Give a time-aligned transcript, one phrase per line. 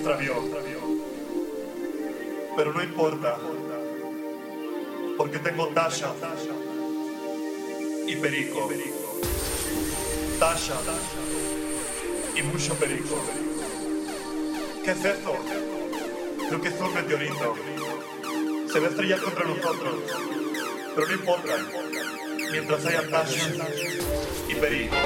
[0.00, 0.34] extravió.
[2.56, 3.36] Pero no importa.
[5.16, 6.14] Porque tengo Tasha
[8.06, 8.70] y Perico.
[10.38, 10.74] Tasha
[12.34, 13.22] y mucho Perico.
[14.84, 15.34] ¿Qué es esto?
[16.48, 17.54] Creo que es un meteorito.
[18.72, 19.94] Se va a estrellar contra nosotros.
[20.94, 21.56] Pero no importa.
[22.50, 23.68] Mientras haya Tasha
[24.48, 24.96] y Perico.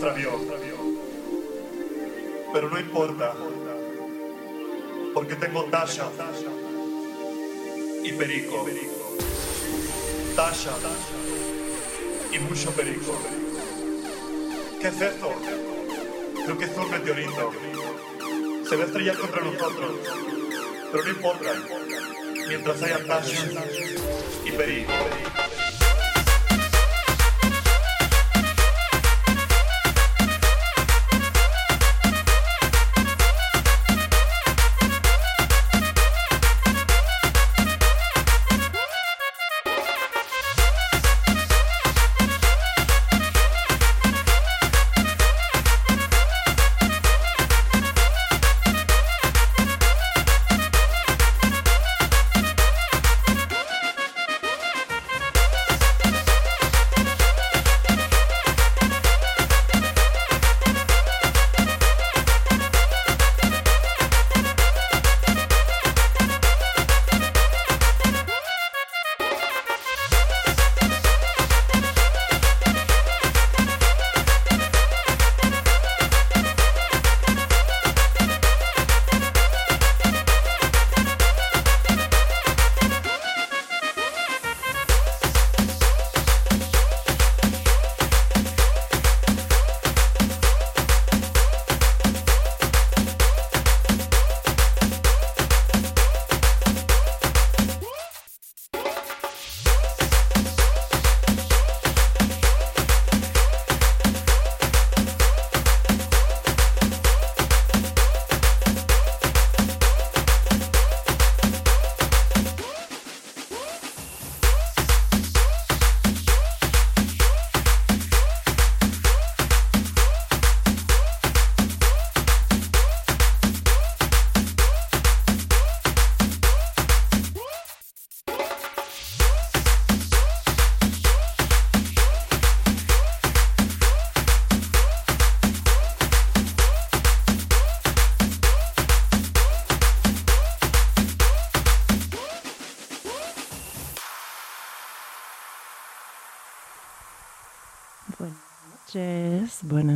[0.00, 0.30] Extravió.
[2.54, 3.34] Pero no importa.
[5.12, 6.08] Porque tengo Tasha
[8.02, 8.66] y Perico.
[10.34, 10.72] Tasha
[12.32, 13.18] y mucho Perico.
[14.80, 15.32] ¿Qué es esto?
[16.44, 17.52] Creo que es un meteorito.
[18.68, 19.90] Se va a estrellar contra nosotros.
[20.90, 21.52] Pero no importa.
[22.48, 23.64] Mientras haya Tasha
[24.46, 24.92] y Perico.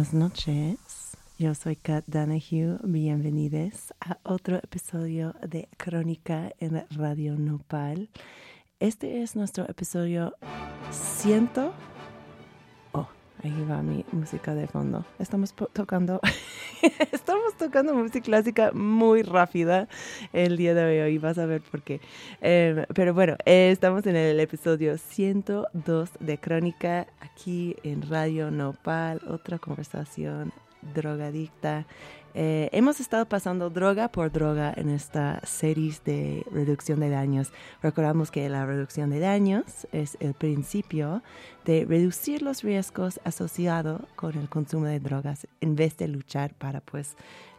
[0.04, 1.16] Buenas noches.
[1.38, 2.78] Yo soy Kat Danahue.
[2.82, 8.10] Bienvenidos a otro episodio de Crónica en Radio Nopal.
[8.80, 10.34] Este es nuestro episodio
[10.90, 11.93] 100.
[13.44, 15.04] Ahí va mi música de fondo.
[15.18, 16.18] Estamos tocando,
[17.12, 19.86] estamos tocando música clásica muy rápida
[20.32, 21.18] el día de hoy.
[21.18, 22.00] Vas a ver por qué.
[22.40, 29.20] Eh, pero bueno, estamos en el episodio 102 de Crónica aquí en Radio Nopal.
[29.28, 30.50] Otra conversación
[30.94, 31.84] drogadicta.
[32.36, 37.52] Eh, hemos estado pasando droga por droga en esta serie de reducción de daños.
[37.80, 41.22] Recordamos que la reducción de daños es el principio
[41.64, 46.80] de reducir los riesgos asociados con el consumo de drogas en vez de luchar para
[46.80, 47.16] pues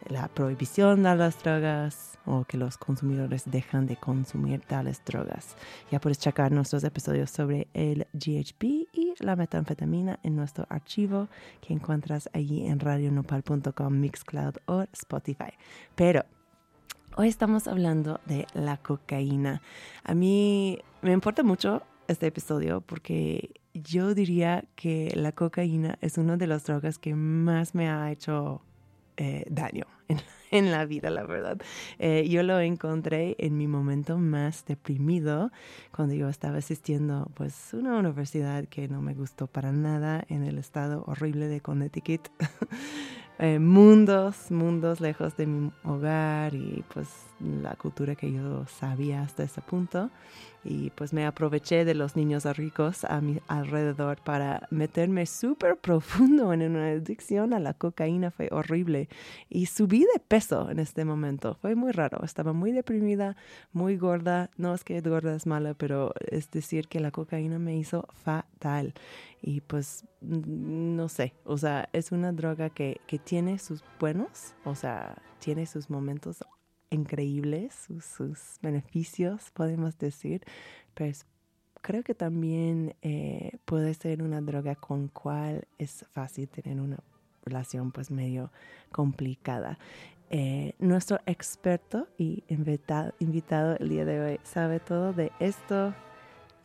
[0.08, 5.56] la prohibición de las drogas o que los consumidores dejan de consumir tales drogas.
[5.90, 11.28] Ya puedes checar nuestros episodios sobre el GHB y la metanfetamina en nuestro archivo
[11.60, 15.52] que encuentras allí en radionopal.com, Mixcloud o Spotify.
[15.94, 16.24] Pero
[17.16, 19.62] hoy estamos hablando de la cocaína.
[20.04, 26.36] A mí me importa mucho este episodio porque yo diría que la cocaína es una
[26.36, 28.62] de las drogas que más me ha hecho
[29.16, 29.86] eh, daño
[30.50, 31.58] en, la vida, la verdad.
[31.98, 35.50] Eh, yo lo encontré en mi momento más deprimido
[35.94, 40.58] cuando yo estaba asistiendo pues una universidad que no me gustó para nada en el
[40.58, 42.28] estado horrible de Connecticut.
[43.38, 47.06] Eh, mundos, mundos lejos de mi hogar y pues
[47.40, 50.10] la cultura que yo sabía hasta ese punto
[50.68, 56.52] y pues me aproveché de los niños ricos a mi alrededor para meterme súper profundo
[56.52, 58.32] en una adicción a la cocaína.
[58.32, 59.08] Fue horrible
[59.48, 61.56] y subí de peso en este momento.
[61.62, 62.24] Fue muy raro.
[62.24, 63.36] Estaba muy deprimida,
[63.72, 64.50] muy gorda.
[64.56, 68.92] No es que gorda es mala, pero es decir que la cocaína me hizo fatal.
[69.40, 74.74] Y pues no sé, o sea, es una droga que, que tiene sus buenos, o
[74.74, 76.42] sea, tiene sus momentos
[76.90, 80.42] increíbles, sus, beneficios, podemos decir,
[80.94, 81.12] pero
[81.82, 86.98] creo que también eh, puede ser una droga con cual es fácil tener una
[87.44, 88.50] relación pues medio
[88.92, 89.78] complicada.
[90.30, 95.94] Eh, nuestro experto y invitado, invitado el día de hoy sabe todo de esto,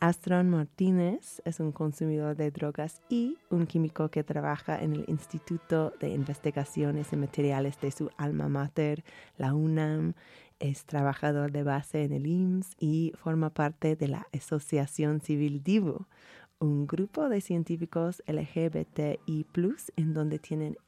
[0.02, 5.92] Astron Martínez es un consumidor de drogas y un químico que trabaja en el Instituto
[6.00, 9.04] de Investigaciones en Materiales de su alma mater,
[9.38, 10.14] la UNAM.
[10.58, 16.08] Es trabajador de base en el IMSS y forma parte de la Asociación Civil DIVO,
[16.58, 19.46] un grupo de científicos LGBTI,
[19.94, 20.78] en donde tienen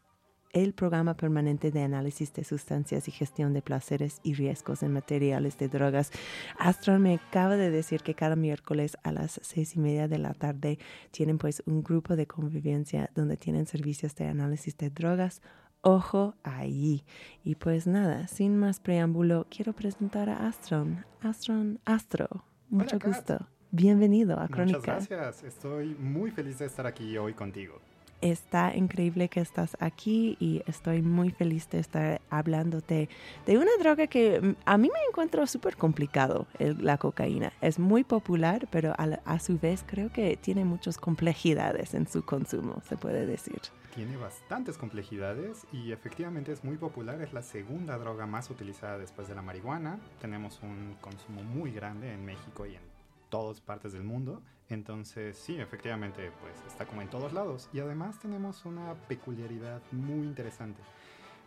[0.54, 5.58] el programa permanente de análisis de sustancias y gestión de placeres y riesgos en materiales
[5.58, 6.12] de drogas.
[6.58, 10.32] Astron me acaba de decir que cada miércoles a las seis y media de la
[10.32, 10.78] tarde
[11.10, 15.42] tienen pues un grupo de convivencia donde tienen servicios de análisis de drogas.
[15.82, 17.04] Ojo ahí.
[17.42, 21.04] Y pues nada, sin más preámbulo, quiero presentar a Astron.
[21.20, 22.28] Astron, Astro,
[22.70, 23.48] mucho gusto.
[23.72, 24.78] Bienvenido a Crónica.
[24.78, 25.42] Muchas gracias.
[25.42, 27.80] Estoy muy feliz de estar aquí hoy contigo.
[28.25, 33.11] Está increíble que estás aquí y estoy muy feliz de estar hablándote
[33.44, 37.53] de una droga que mm, a mí me encuentro súper complicado, la cocaína.
[37.61, 42.81] Es muy popular, pero a, su vez creo que tiene muchas complejidades en su consumo,
[42.88, 43.61] se puede decir.
[43.94, 49.29] Tiene bastantes complejidades y efectivamente es muy popular, es la segunda droga más utilizada después
[49.29, 50.00] de la marihuana.
[50.23, 52.82] Tenemos un consumo muy grande en México y en
[53.29, 54.41] todas partes del mundo.
[54.70, 57.69] Entonces, sí, efectivamente, pues está como en todos lados.
[57.72, 60.81] Y además tenemos una peculiaridad muy interesante,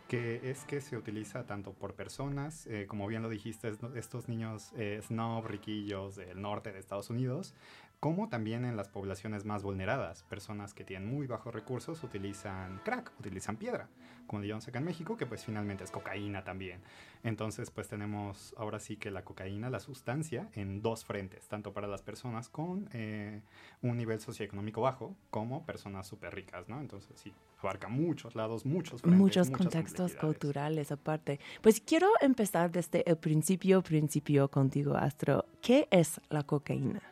[0.06, 4.72] que es que se utiliza tanto por personas, eh, como bien lo dijiste, estos niños
[4.76, 7.54] eh, snob, riquillos del norte de Estados Unidos,
[8.00, 10.22] como también en las poblaciones más vulneradas.
[10.24, 13.88] Personas que tienen muy bajos recursos utilizan crack, utilizan piedra,
[14.26, 16.80] como digamos acá en México, que pues finalmente es cocaína también.
[17.24, 21.88] Entonces pues tenemos ahora sí que la cocaína, la sustancia, en dos frentes, tanto para
[21.88, 23.42] las personas con eh,
[23.82, 26.80] un nivel socioeconómico bajo como personas súper ricas, ¿no?
[26.80, 29.18] Entonces sí, abarca muchos lados, muchos frentes.
[29.18, 31.40] Muchos contextos culturales aparte.
[31.62, 35.46] Pues quiero empezar desde el principio, principio contigo, Astro.
[35.60, 37.02] ¿Qué es la cocaína?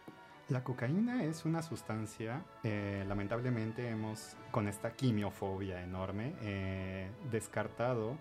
[0.49, 8.17] La cocaína es una sustancia, eh, lamentablemente hemos, con esta quimiofobia enorme, eh, descartado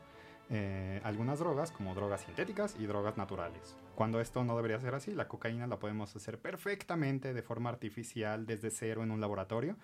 [0.49, 3.77] eh, algunas drogas como drogas sintéticas y drogas naturales.
[3.93, 8.47] Cuando esto no debería ser así, la cocaína la podemos hacer perfectamente de forma artificial
[8.47, 9.77] desde cero en un laboratorio,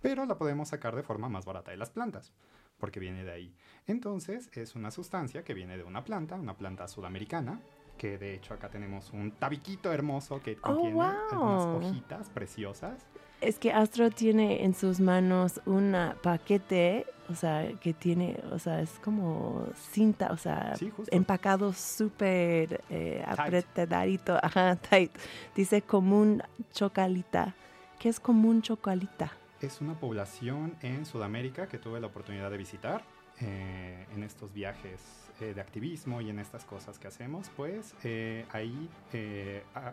[0.00, 2.32] pero la podemos sacar de forma más barata de las plantas,
[2.78, 3.54] porque viene de ahí.
[3.88, 7.60] Entonces es una sustancia que viene de una planta, una planta sudamericana,
[7.98, 13.04] que de hecho acá tenemos un tabiquito hermoso que oh, contiene algunas hojitas preciosas.
[13.40, 18.80] Es que Astro tiene en sus manos un paquete, o sea, que tiene, o sea,
[18.80, 20.74] es como cinta, o sea,
[21.10, 25.12] empacado súper eh, apretadito, ajá, tight.
[25.54, 27.54] Dice común chocalita.
[28.00, 29.32] ¿Qué es común chocalita?
[29.60, 33.04] Es una población en Sudamérica que tuve la oportunidad de visitar
[33.40, 38.44] eh, en estos viajes eh, de activismo y en estas cosas que hacemos, pues eh,
[38.52, 38.88] ahí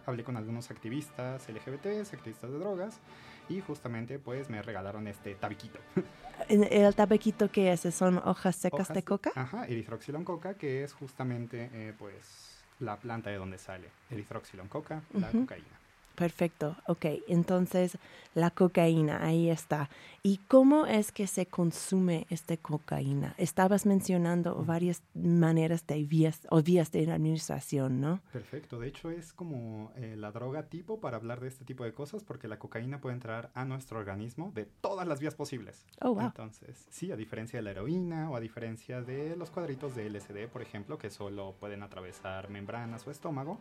[0.06, 3.00] hablé con algunos activistas LGBTs, activistas de drogas,
[3.50, 5.80] y justamente pues me regalaron este tabiquito.
[6.50, 7.82] ¿El tabaquito que es?
[7.94, 9.32] ¿Son hojas secas de coca?
[9.36, 13.90] Ajá, eritroxilon coca, que es justamente eh, pues la planta de donde sale.
[14.10, 15.85] Eritroxilon coca, la cocaína.
[16.16, 17.06] Perfecto, ok.
[17.28, 17.98] Entonces,
[18.36, 19.90] la cocaína, ahí está.
[20.22, 23.36] ¿Y cómo es que se consume esta cocaína?
[23.38, 28.22] Estabas mencionando varias maneras de vías o vías de administración, ¿no?
[28.34, 28.80] Perfecto.
[28.80, 32.24] De hecho, es como eh, la droga tipo para hablar de este tipo de cosas,
[32.24, 35.86] porque la cocaína puede entrar a nuestro organismo de todas las vías posibles.
[36.02, 36.26] Oh, wow.
[36.26, 40.48] Entonces, sí, a diferencia de la heroína o a diferencia de los cuadritos de LSD,
[40.52, 43.60] por ejemplo, que solo pueden atravesar membranas o estómago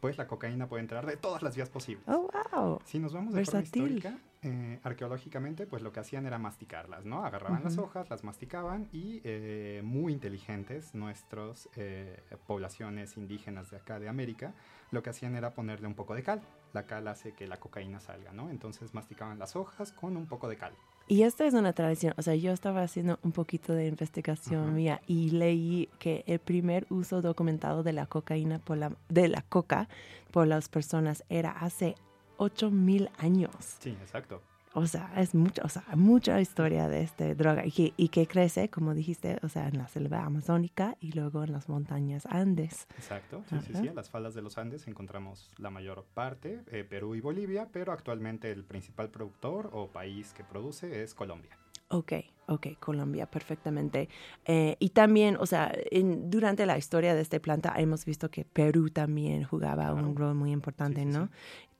[0.00, 2.04] pues la cocaína puede entrar de todas las vías posibles.
[2.08, 2.80] Oh, wow.
[2.84, 7.24] Si nos vamos de forma histórica, eh, arqueológicamente, pues lo que hacían era masticarlas, ¿no?
[7.24, 13.98] Agarraban las hojas, las masticaban y eh, muy inteligentes nuestras eh, poblaciones indígenas de acá
[13.98, 14.54] de América,
[14.90, 16.42] lo que hacían era ponerle un poco de cal.
[16.72, 18.50] La cal hace que la cocaína salga, ¿no?
[18.50, 20.74] Entonces masticaban las hojas con un poco de cal.
[21.08, 25.00] Y esta es una tradición, o sea, yo estaba haciendo un poquito de investigación mía
[25.06, 29.88] y leí que el primer uso documentado de la cocaína por la, de la coca
[30.32, 31.94] por las personas era hace
[32.38, 33.54] 8000 años.
[33.78, 34.42] Sí, exacto.
[34.78, 38.26] O sea, es mucha, o sea, mucha historia de esta droga y que, y que
[38.26, 42.86] crece, como dijiste, o sea, en la selva amazónica y luego en las montañas Andes.
[42.94, 46.84] Exacto, sí, sí, sí, en las faldas de los Andes encontramos la mayor parte, eh,
[46.84, 51.56] Perú y Bolivia, pero actualmente el principal productor o país que produce es Colombia.
[51.88, 52.12] Ok,
[52.48, 54.08] ok, Colombia, perfectamente.
[54.44, 58.90] Eh, y también, o sea, durante la historia de esta planta hemos visto que Perú
[58.90, 61.30] también jugaba un rol muy importante, ¿no?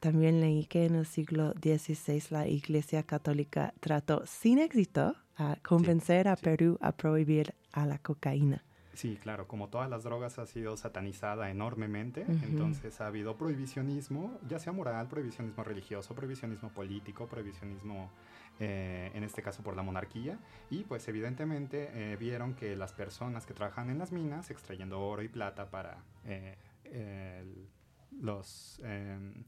[0.06, 6.28] También leí que en el siglo XVI la Iglesia Católica trató sin éxito a convencer
[6.28, 8.62] a Perú a prohibir a la cocaína.
[8.94, 14.60] Sí, claro, como todas las drogas ha sido satanizada enormemente, entonces ha habido prohibicionismo, ya
[14.60, 18.08] sea moral, prohibicionismo religioso, prohibicionismo político, prohibicionismo
[18.60, 20.38] eh, en este caso por la monarquía,
[20.70, 25.22] y pues evidentemente eh, vieron que las personas que trabajan en las minas, extrayendo oro
[25.22, 26.54] y plata para eh,
[28.20, 29.44] los em,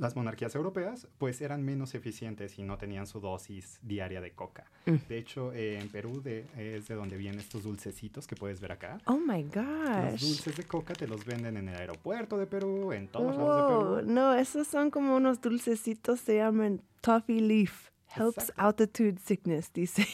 [0.00, 4.64] las monarquías europeas pues eran menos eficientes y no tenían su dosis diaria de coca.
[4.86, 4.94] Mm.
[5.08, 6.22] De hecho, en Perú
[6.56, 8.98] es de donde vienen estos dulcecitos que puedes ver acá.
[9.04, 10.12] Oh my gosh.
[10.12, 13.96] Los dulces de coca te los venden en el aeropuerto de Perú, en todos lados
[13.96, 14.12] de Perú.
[14.12, 17.90] No, esos son como unos dulcecitos, se llaman toffee leaf.
[18.16, 20.04] Helps altitude sickness, dice.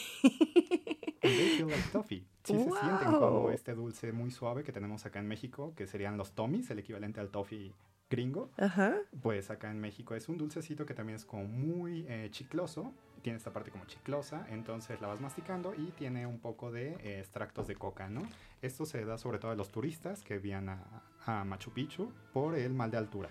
[1.21, 2.23] they feel like toffee.
[2.43, 6.15] Sí se sienten como este dulce muy suave que tenemos acá en México, que serían
[6.15, 7.73] los tomis, el equivalente al toffee
[8.09, 8.49] gringo.
[8.57, 8.95] Ajá.
[9.21, 12.93] Pues acá en México es un dulcecito que también es como muy eh, chicloso.
[13.21, 17.19] Tiene esta parte como chiclosa, entonces la vas masticando y tiene un poco de eh,
[17.19, 18.21] extractos de coca, ¿no?
[18.61, 21.01] Esto se da sobre todo a los turistas que vienen a,
[21.45, 23.29] Machu Picchu por el mal de altura.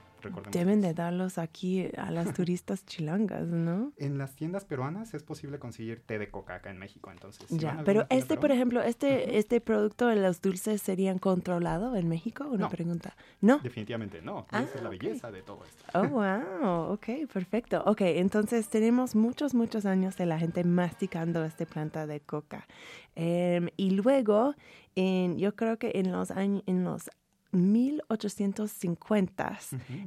[0.50, 3.92] Deben de darlos aquí a las turistas chilangas, ¿no?
[3.96, 7.46] En las tiendas peruanas es posible conseguir té de coca acá en México, entonces.
[7.50, 12.46] ya, pero este, por ejemplo, este, este producto de los dulces serían controlados en México,
[12.50, 13.14] una pregunta.
[13.40, 13.58] No.
[13.58, 14.46] Definitivamente no.
[14.48, 15.84] Esa es la ah, belleza de todo esto.
[15.94, 16.92] Oh, wow.
[16.92, 17.82] Ok, perfecto.
[17.86, 22.66] Ok, entonces tenemos muchos, muchos años de la gente masticando esta planta de coca.
[23.14, 24.54] Em, y luego,
[24.94, 27.10] en, yo creo que en los años, en los
[27.56, 29.58] 1850,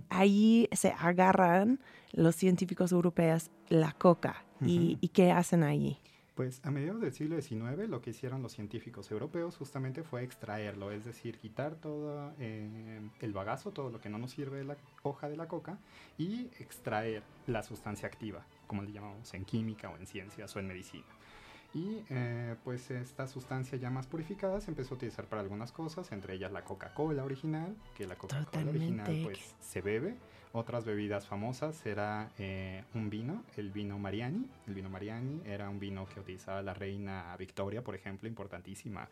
[0.10, 1.80] ahí se agarran
[2.14, 4.44] los científicos europeos la coca.
[4.62, 5.98] ¿Y, qué hacen ahí?
[6.36, 10.92] Pues a mediados del siglo XIX lo que hicieron los científicos europeos justamente fue extraerlo,
[10.92, 14.78] es decir, quitar todo eh, el bagazo, todo lo que no nos sirve de la
[15.04, 15.78] hoja de la coca
[16.18, 20.68] y extraer la sustancia activa, como le llamamos en química o en ciencias o en
[20.68, 21.06] medicina.
[21.74, 26.12] Y eh, pues esta sustancia ya más purificada se empezó a utilizar para algunas cosas,
[26.12, 30.16] entre ellas la Coca-Cola original, que la Coca-Cola original pues se bebe.
[30.52, 34.50] Otras bebidas famosas era eh, un vino, el vino Mariani.
[34.66, 39.08] El vino Mariani era un vino que utilizaba la reina Victoria, por ejemplo, importantísima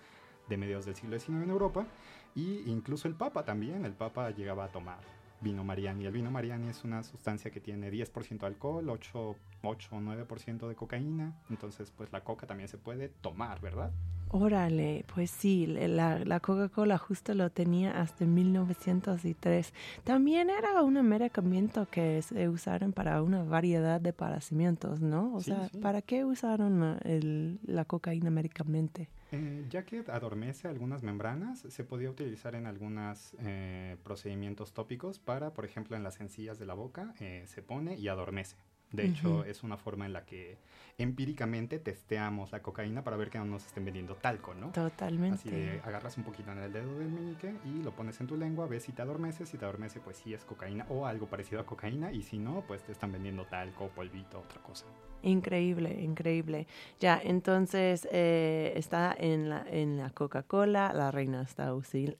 [0.49, 1.85] de mediados del siglo XIX en Europa.
[2.33, 6.05] Y incluso el Papa también, el Papa llegaba a tomar vino Mariani.
[6.05, 10.67] El vino Mariani es una sustancia que tiene 10% de alcohol, 8, 8 o 9%
[10.67, 11.35] de cocaína.
[11.49, 13.91] Entonces, pues la coca también se puede tomar, ¿verdad?
[14.29, 19.73] Órale, pues sí, la, la Coca-Cola justo lo tenía hasta 1903.
[20.03, 25.33] También era un medicamento que se usaron para una variedad de padecimientos, ¿no?
[25.33, 29.07] O sea, ¿para qué usaron el, la cocaína medicamente?
[29.31, 35.53] Eh, ya que adormece algunas membranas, se podía utilizar en algunos eh, procedimientos tópicos para,
[35.53, 38.55] por ejemplo, en las encías de la boca, eh, se pone y adormece.
[38.91, 40.57] De hecho, es una forma en la que
[40.97, 44.71] empíricamente testeamos la cocaína para ver que no nos estén vendiendo talco, ¿no?
[44.71, 45.35] Totalmente.
[45.35, 48.35] Así de agarras un poquito en el dedo del meñique y lo pones en tu
[48.35, 51.61] lengua, ves si te adormeces, si te adormece pues sí es cocaína o algo parecido
[51.61, 54.85] a cocaína y si no pues te están vendiendo talco, polvito, otra cosa.
[55.23, 56.67] Increíble, increíble.
[56.99, 61.73] Ya, entonces eh, está en la, en la Coca-Cola, la reina está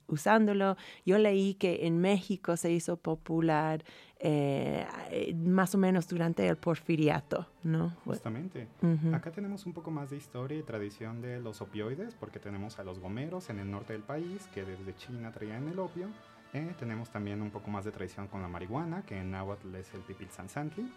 [0.06, 0.76] usándolo.
[1.06, 3.84] Yo leí que en México se hizo popular
[4.20, 4.84] eh,
[5.36, 7.94] más o menos durante el porfiriato, ¿no?
[8.04, 8.66] Justamente.
[9.12, 12.84] Acá tenemos un poco más de historia y tradición de los opioides, porque tenemos a
[12.84, 16.08] los gomeros en el norte del país, que desde China traían el opio.
[16.52, 19.92] Eh, tenemos también un poco más de tradición con la marihuana, que en náhuatl es
[19.94, 20.90] el pipilzanzantli.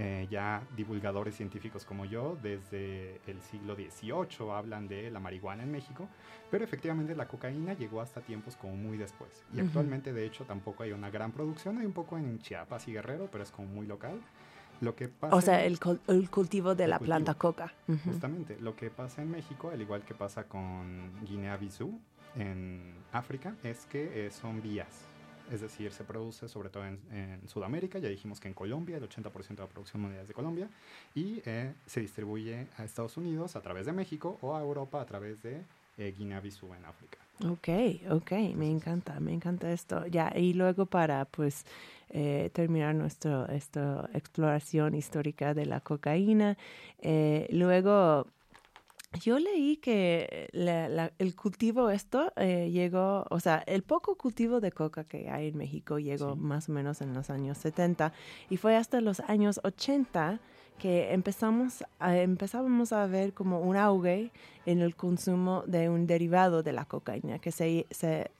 [0.00, 5.72] Eh, ya divulgadores científicos como yo desde el siglo XVIII hablan de la marihuana en
[5.72, 6.08] México,
[6.52, 9.42] pero efectivamente la cocaína llegó hasta tiempos como muy después.
[9.52, 12.92] Y actualmente de hecho tampoco hay una gran producción, hay un poco en Chiapas y
[12.92, 14.20] Guerrero, pero es como muy local.
[14.80, 15.80] Lo que pasa o sea, el,
[16.30, 17.74] cultivo de la planta coca.
[18.04, 21.98] Justamente, lo que pasa en México, al igual que pasa con Guinea-Bissau
[22.36, 25.07] en África, es que eh, son vías
[25.52, 26.98] es decir, se produce sobre todo en,
[27.46, 30.68] Sudamérica, ya dijimos que en Colombia, el 80% de la producción mundial es de Colombia,
[31.14, 35.06] y eh, se distribuye a Estados Unidos a través de México o a Europa a
[35.06, 35.62] través de
[35.98, 37.18] eh, Guinea-Bissau en África.
[37.48, 37.68] Ok,
[38.10, 40.06] ok, me encanta, me encanta esto.
[40.06, 41.64] Ya, y luego para pues
[42.10, 43.48] eh, terminar nuestra
[44.12, 46.56] exploración histórica de la cocaína,
[47.50, 48.26] luego
[49.12, 50.48] yo leí que
[51.18, 55.56] el cultivo esto eh, llegó, o sea, el poco cultivo de coca que hay en
[55.56, 58.12] México llegó más o menos en los años 70
[58.50, 60.40] y fue hasta los años 80
[60.78, 64.30] que empezamos a, empezábamos a ver como un auge
[64.64, 67.86] en el consumo de un derivado de la cocaína, que, se,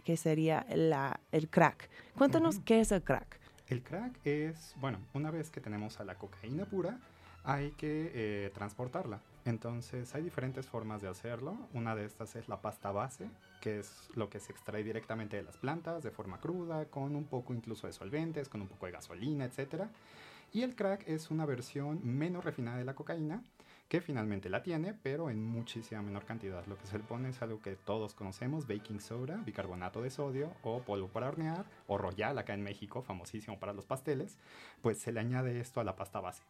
[0.04, 1.90] que sería la, el crack.
[2.16, 3.40] Cuéntanos qué es el crack.
[3.66, 7.00] El crack es, bueno, una vez que tenemos a la cocaína pura,
[7.44, 9.20] hay que eh, transportarla.
[9.48, 11.56] Entonces hay diferentes formas de hacerlo.
[11.72, 13.30] Una de estas es la pasta base,
[13.62, 17.24] que es lo que se extrae directamente de las plantas de forma cruda, con un
[17.24, 19.84] poco incluso de solventes, con un poco de gasolina, etc.
[20.52, 23.42] Y el crack es una versión menos refinada de la cocaína,
[23.88, 26.66] que finalmente la tiene, pero en muchísima menor cantidad.
[26.66, 30.52] Lo que se le pone es algo que todos conocemos, baking soda, bicarbonato de sodio
[30.62, 34.36] o polvo para hornear, o royal acá en México, famosísimo para los pasteles,
[34.82, 36.42] pues se le añade esto a la pasta base.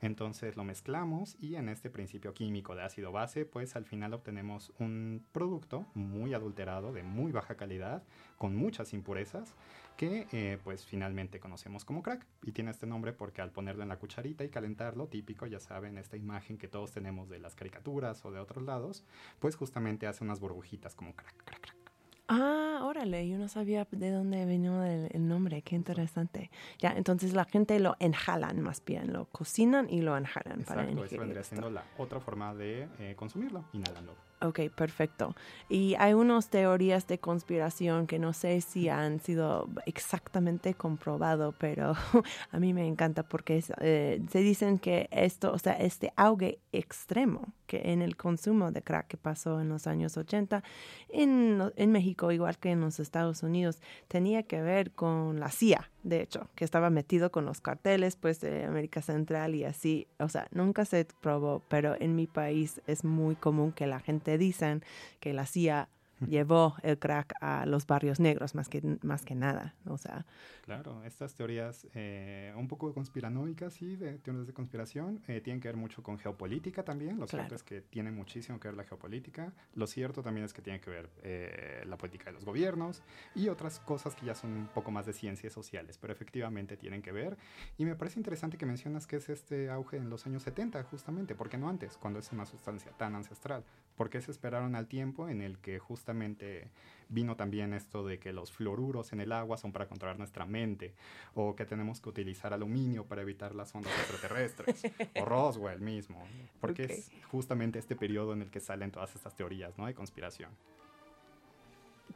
[0.00, 4.72] Entonces lo mezclamos y en este principio químico de ácido base, pues al final obtenemos
[4.78, 8.02] un producto muy adulterado, de muy baja calidad,
[8.36, 9.54] con muchas impurezas,
[9.96, 12.26] que eh, pues finalmente conocemos como crack.
[12.42, 15.98] Y tiene este nombre porque al ponerlo en la cucharita y calentarlo, típico, ya saben,
[15.98, 19.04] esta imagen que todos tenemos de las caricaturas o de otros lados,
[19.38, 21.83] pues justamente hace unas burbujitas como crack, crack, crack.
[22.26, 26.50] Ah, órale, yo no sabía de dónde venía el, nombre, qué interesante.
[26.78, 30.90] Ya, entonces la gente lo enjalan más bien, lo cocinan y lo enjalan Exacto, para
[30.90, 34.16] Exacto, vendría siendo la otra forma de eh, consumirlo, inhalando.
[34.44, 35.34] Ok, perfecto.
[35.70, 41.94] Y hay unas teorías de conspiración que no sé si han sido exactamente comprobado, pero
[42.52, 47.54] a mí me encanta porque eh, se dicen que esto, o sea, este auge extremo
[47.66, 50.62] que en el consumo de crack que pasó en los años 80
[51.08, 55.90] en, en México, igual que en los Estados Unidos, tenía que ver con la CIA
[56.04, 60.06] de hecho, que estaba metido con los carteles, pues, de América Central y así.
[60.18, 64.38] O sea, nunca se probó, pero en mi país es muy común que la gente
[64.38, 64.82] dicen
[65.18, 65.88] que la CIA
[66.26, 70.26] llevó el crack a los barrios negros más que, más que nada, o sea.
[70.62, 75.68] Claro, estas teorías eh, un poco conspiranoicas, sí, de teorías de conspiración, eh, tienen que
[75.68, 79.52] ver mucho con geopolítica también, lo cierto es que tiene muchísimo que ver la geopolítica,
[79.74, 83.02] lo cierto también es que tiene que ver eh, la política de los gobiernos
[83.34, 87.02] y otras cosas que ya son un poco más de ciencias sociales, pero efectivamente tienen
[87.02, 87.36] que ver,
[87.76, 91.34] y me parece interesante que mencionas que es este auge en los años 70, justamente,
[91.34, 93.64] ¿por qué no antes, cuando es una sustancia tan ancestral?
[93.96, 96.68] ¿Por qué se esperaron al tiempo en el que justamente
[97.08, 100.94] vino también esto de que los fluoruros en el agua son para controlar nuestra mente?
[101.34, 104.84] O que tenemos que utilizar aluminio para evitar las ondas extraterrestres.
[105.20, 106.26] o Roswell mismo.
[106.60, 109.86] Porque es justamente este periodo en el que salen todas estas teorías ¿no?
[109.86, 110.50] de conspiración.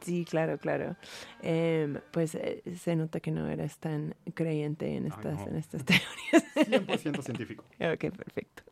[0.01, 0.95] Sí, claro, claro.
[1.41, 6.55] Em, pues eh, se nota que no eres tan creyente en estas, en estas teorías.
[6.55, 7.63] 100% científico.
[7.79, 8.63] ok, perfecto.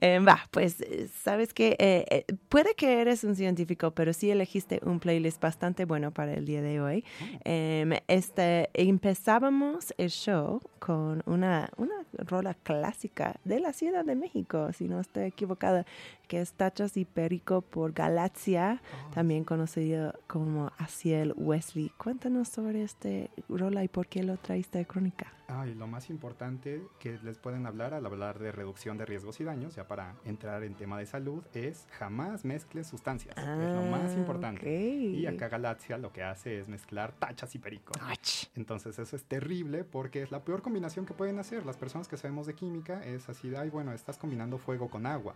[0.00, 4.80] Em, va, pues eh, sabes que eh, puede que eres un científico, pero sí elegiste
[4.84, 7.04] un playlist bastante bueno para el día de hoy.
[7.20, 7.38] Oh.
[7.44, 14.72] Em, este, empezábamos el show con una, una rola clásica de la Ciudad de México,
[14.72, 15.86] si no estoy equivocada,
[16.24, 19.10] que es Tachas y Perico por Galaxia, oh.
[19.14, 21.90] también conocido como Asiel Wesley.
[21.96, 25.32] Cuéntanos sobre este rola y por qué lo traiste de crónica.
[25.48, 29.40] Ah, y lo más importante que les pueden hablar al hablar de reducción de riesgos
[29.40, 33.36] y daños, ya para entrar en tema de salud, es jamás mezclen sustancias.
[33.36, 34.60] es lo más Ah, importante.
[34.62, 35.14] ok.
[35.20, 37.92] Y acá Galaxia lo que hace es mezclar tachas y perico.
[38.00, 38.46] Ach.
[38.56, 41.66] Entonces eso es terrible porque es la peor combinación que pueden hacer.
[41.66, 45.34] Las personas que sabemos de química es así, ay, bueno, estás combinando fuego con agua,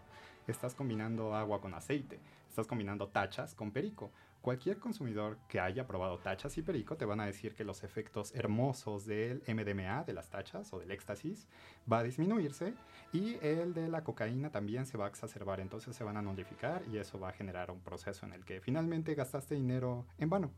[0.52, 4.10] estás combinando agua con aceite, estás combinando tachas con perico.
[4.40, 8.34] Cualquier consumidor que haya probado tachas y perico te van a decir que los efectos
[8.34, 11.48] hermosos del MDMA, de las tachas o del éxtasis,
[11.90, 12.74] va a disminuirse
[13.12, 15.60] y el de la cocaína también se va a exacerbar.
[15.60, 18.60] Entonces se van a nullificar y eso va a generar un proceso en el que
[18.60, 20.52] finalmente gastaste dinero en vano.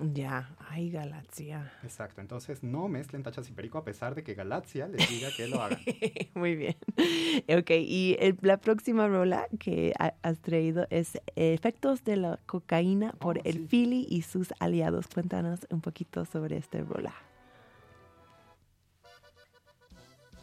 [0.00, 1.72] Ya, ay, Galaxia.
[1.82, 5.48] Exacto, entonces no mezclen tachas y perico a pesar de que Galaxia les diga que
[5.48, 5.80] lo hagan.
[6.34, 6.76] Muy bien.
[7.48, 13.10] Ok, y el- la próxima rola que ha- has traído es Efectos de la cocaína
[13.14, 13.66] por Oh, el sí.
[13.68, 15.08] Philly y sus aliados.
[15.08, 17.14] Cuéntanos un poquito sobre este rola.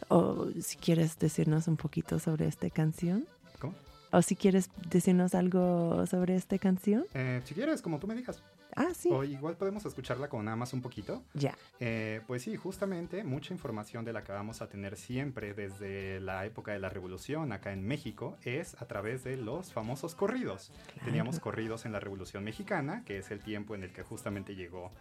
[0.09, 3.25] O si quieres decirnos un poquito sobre esta canción.
[3.59, 3.73] ¿Cómo?
[4.11, 7.05] O si quieres decirnos algo sobre esta canción.
[7.13, 8.43] Eh, si quieres, como tú me digas.
[8.75, 9.09] Ah, sí.
[9.11, 11.23] O igual podemos escucharla con nada más un poquito.
[11.33, 11.57] Ya.
[11.79, 16.45] Eh, pues sí, justamente mucha información de la que vamos a tener siempre desde la
[16.45, 20.71] época de la revolución acá en México es a través de los famosos corridos.
[20.93, 21.05] Claro.
[21.05, 24.91] Teníamos corridos en la revolución mexicana, que es el tiempo en el que justamente llegó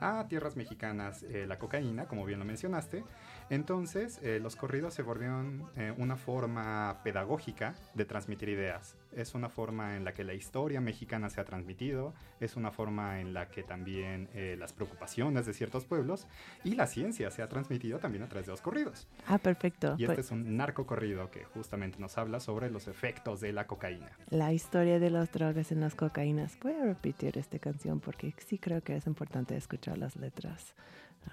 [0.00, 3.04] a tierras mexicanas eh, la cocaína, como bien lo mencionaste.
[3.50, 5.68] Entonces, eh, los corridos se volvieron
[5.98, 8.96] una forma pedagógica de transmitir ideas.
[9.16, 13.20] Es una forma en la que la historia mexicana se ha transmitido, es una forma
[13.20, 16.26] en la que también eh, las preocupaciones de ciertos pueblos
[16.64, 19.06] y la ciencia se ha transmitido también a través de los corridos.
[19.26, 19.94] Ah, perfecto.
[19.98, 23.66] Y este Pues, es un narcocorrido que justamente nos habla sobre los efectos de la
[23.66, 24.10] cocaína.
[24.30, 26.58] la historia de las drogas en las cocaínas.
[26.62, 30.74] Voy a repetir esta canción porque sí creo que es importante escuchar las letras.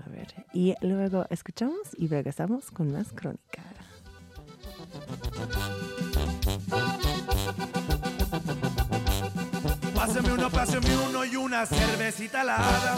[0.05, 0.27] A ver.
[0.53, 3.61] Y luego escuchamos y regresamos con más crónica.
[10.11, 12.97] Páseme uno, páseme uno y una cervecita helada.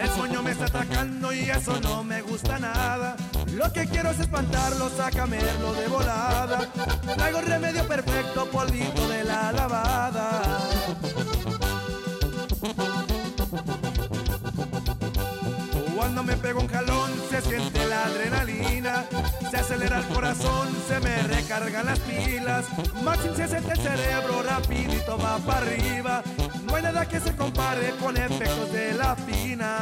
[0.00, 3.16] El sueño me está atacando y eso no me gusta nada.
[3.52, 6.70] Lo que quiero es espantarlo, sácamerlo de volada.
[7.16, 10.42] Traigo remedio perfecto, polvito de la lavada.
[16.02, 19.04] Cuando me pego un jalón se siente la adrenalina,
[19.48, 22.64] se acelera el corazón, se me recargan las pilas,
[23.04, 26.24] Maxim se siente el cerebro, rapidito va para arriba,
[26.64, 29.78] no hay nada que se compare con efectos de la fina.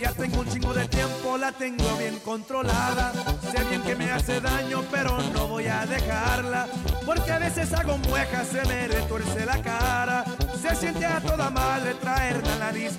[0.00, 3.12] Ya tengo un chingo de tiempo, la tengo bien controlada.
[3.50, 6.66] Sé bien que me hace daño, pero no voy a dejarla.
[7.04, 10.24] Porque a veces hago muecas, se me retuerce la cara.
[10.60, 12.98] Se siente a toda madre traer la nariz.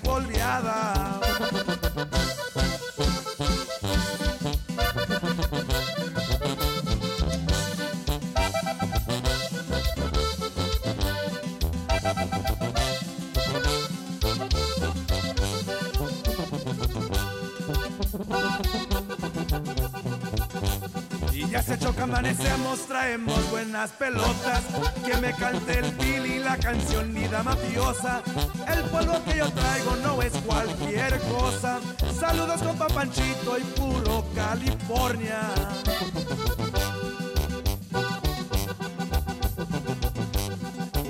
[22.18, 24.64] Amanecemos, traemos buenas pelotas.
[25.06, 28.24] Que me cante el Billy, la canción vida mafiosa.
[28.68, 31.80] El polvo que yo traigo no es cualquier cosa.
[32.20, 35.42] Saludos con Papanchito y puro California.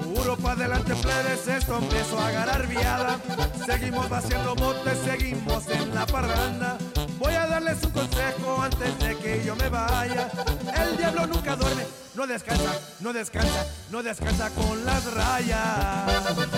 [0.04, 3.18] Puro pa' adelante, plebes, esto empezó a agarrar viada.
[3.66, 6.78] Seguimos vaciando botes, seguimos en la parranda.
[7.18, 10.30] Voy a darles un consejo antes de que yo me vaya.
[10.80, 11.84] El diablo nunca duerme,
[12.16, 16.58] no descansa, no descansa, no descansa con las rayas.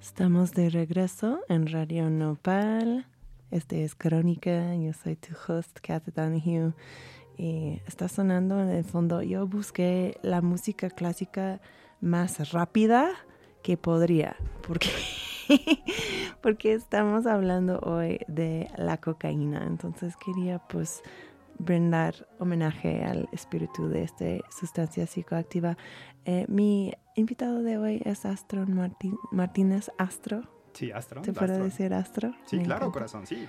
[0.00, 3.06] Estamos de regreso en Radio Nopal.
[3.50, 4.74] Este es Crónica.
[4.76, 6.72] Yo soy tu host, Kathy Donahue.
[7.36, 9.22] Y está sonando en el fondo.
[9.22, 11.60] Yo busqué la música clásica
[12.00, 13.10] más rápida
[13.62, 14.36] que podría.
[14.66, 14.88] Porque,
[16.42, 19.64] porque estamos hablando hoy de la cocaína.
[19.66, 21.02] Entonces quería pues
[21.58, 25.76] brindar homenaje al espíritu de esta sustancia psicoactiva.
[26.24, 30.42] Eh, mi invitado de hoy es Astro Martín- Martínez Astro.
[30.72, 31.20] Sí, Astro.
[31.22, 31.64] ¿Te puedo Astro.
[31.64, 32.32] decir Astro?
[32.46, 32.92] Sí, Me claro, encanta.
[32.94, 33.46] corazón, sí.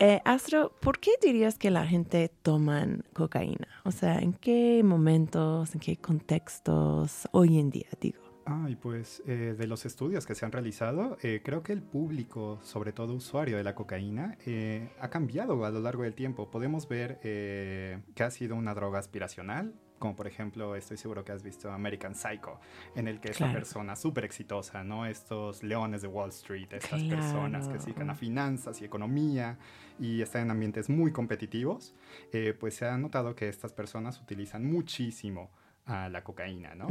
[0.00, 3.66] Eh, Astro, ¿por qué dirías que la gente toma cocaína?
[3.84, 8.20] O sea, ¿en qué momentos, en qué contextos hoy en día, digo?
[8.50, 12.60] Ay, pues eh, de los estudios que se han realizado, eh, creo que el público,
[12.62, 16.50] sobre todo usuario de la cocaína, eh, ha cambiado a lo largo del tiempo.
[16.50, 21.42] Podemos ver que ha sido una droga aspiracional, como por ejemplo, estoy seguro que has
[21.42, 22.60] visto American Psycho,
[22.94, 25.06] en el que es una persona súper exitosa, ¿no?
[25.06, 29.58] Estos leones de Wall Street, estas personas que se dedican a finanzas y economía
[29.98, 31.94] y están en ambientes muy competitivos,
[32.58, 35.50] pues se ha notado que estas personas utilizan muchísimo
[35.88, 36.88] a la cocaína, ¿no?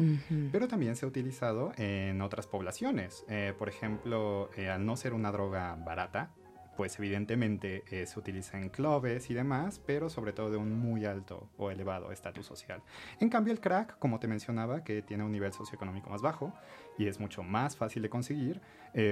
[0.51, 3.23] Pero también se ha utilizado en otras poblaciones.
[3.29, 6.31] Eh, por ejemplo, eh, al no ser una droga barata,
[6.77, 11.05] pues evidentemente eh, se utiliza en clubes y demás, pero sobre todo de un muy
[11.05, 12.81] alto o elevado estatus social.
[13.19, 16.53] En cambio, el crack, como te mencionaba, que tiene un nivel socioeconómico más bajo
[16.97, 18.61] y es mucho más fácil de conseguir,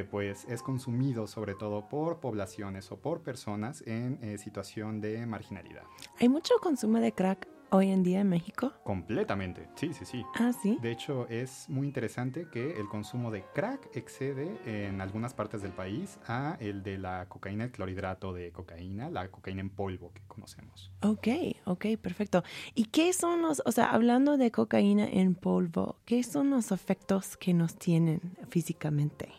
[0.09, 5.83] pues es consumido sobre todo por poblaciones o por personas en situación de marginalidad.
[6.19, 8.73] ¿Hay mucho consumo de crack hoy en día en México?
[8.83, 10.23] Completamente, sí, sí, sí.
[10.35, 10.77] Ah, sí.
[10.81, 15.71] De hecho, es muy interesante que el consumo de crack excede en algunas partes del
[15.71, 20.21] país a el de la cocaína, el clorhidrato de cocaína, la cocaína en polvo que
[20.27, 20.91] conocemos.
[21.01, 21.27] Ok,
[21.65, 22.43] ok, perfecto.
[22.73, 27.37] ¿Y qué son los, o sea, hablando de cocaína en polvo, qué son los efectos
[27.37, 29.29] que nos tienen físicamente?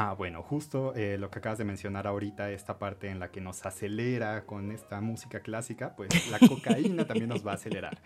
[0.00, 3.40] Ah, bueno, justo eh, lo que acabas de mencionar ahorita, esta parte en la que
[3.40, 7.98] nos acelera con esta música clásica, pues la cocaína también nos va a acelerar.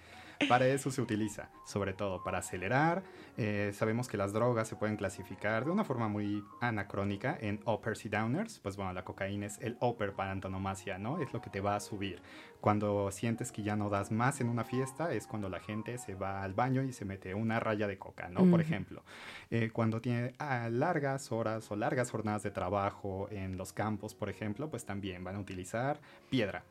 [0.48, 3.02] Para eso se utiliza, sobre todo para acelerar.
[3.36, 8.04] Eh, sabemos que las drogas se pueden clasificar de una forma muy anacrónica en uppers
[8.04, 8.58] y downers.
[8.58, 11.20] Pues bueno, la cocaína es el upper para antonomasia, ¿no?
[11.22, 12.20] Es lo que te va a subir.
[12.60, 16.14] Cuando sientes que ya no das más en una fiesta, es cuando la gente se
[16.14, 18.48] va al baño y se mete una raya de coca, ¿no?
[18.50, 19.02] Por ejemplo,
[19.50, 24.28] eh, cuando tiene ah, largas horas o largas jornadas de trabajo en los campos, por
[24.28, 26.00] ejemplo, pues también van a utilizar
[26.30, 26.64] piedra.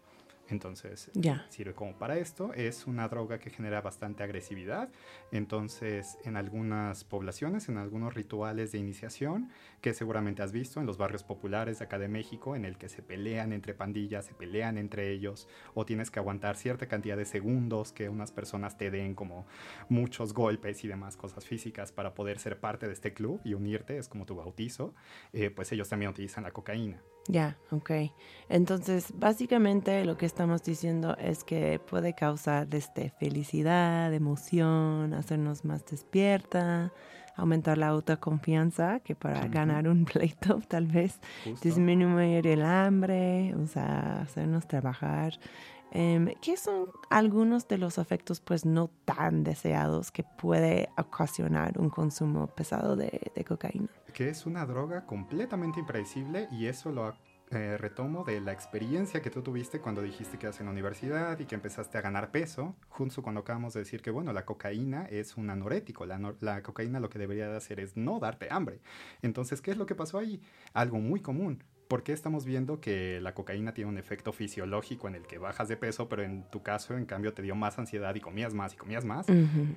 [0.51, 1.09] Entonces,
[1.49, 2.53] sirve como para esto.
[2.53, 4.89] Es una droga que genera bastante agresividad.
[5.31, 10.97] Entonces, en algunas poblaciones, en algunos rituales de iniciación, que seguramente has visto en los
[10.97, 14.77] barrios populares de acá de México, en el que se pelean entre pandillas, se pelean
[14.77, 19.15] entre ellos, o tienes que aguantar cierta cantidad de segundos que unas personas te den
[19.15, 19.45] como
[19.89, 23.97] muchos golpes y demás cosas físicas para poder ser parte de este club y unirte,
[23.97, 24.93] es como tu bautizo,
[25.33, 27.01] eh, pues ellos también utilizan la cocaína.
[27.27, 27.91] Ya, ok.
[28.49, 35.85] Entonces, básicamente lo que estamos diciendo es que puede causar desde felicidad, emoción, hacernos más
[35.85, 36.91] despierta,
[37.35, 41.19] aumentar la autoconfianza, que para ganar un pleito tal vez
[41.61, 45.39] disminuir el hambre, o sea, hacernos trabajar.
[45.91, 51.89] Eh, ¿Qué son algunos de los efectos pues no tan deseados que puede ocasionar un
[51.89, 53.89] consumo pesado de, cocaína?
[54.13, 57.13] Que es una droga completamente impredecible y eso lo
[57.53, 61.37] eh, retomo de la experiencia que tú tuviste cuando dijiste que ibas en la universidad
[61.37, 65.05] y que empezaste a ganar peso, justo cuando acabamos de decir que, bueno, la cocaína
[65.07, 68.79] es un anorético, la, cocaína lo que debería de hacer es no darte hambre.
[69.21, 70.41] Entonces, ¿qué es lo que pasó ahí?
[70.71, 75.15] Algo muy común, ¿por qué estamos viendo que la cocaína tiene un efecto fisiológico en
[75.15, 78.15] el que bajas de peso, pero en tu caso, en cambio, te dio más ansiedad
[78.15, 79.27] y comías más y comías más?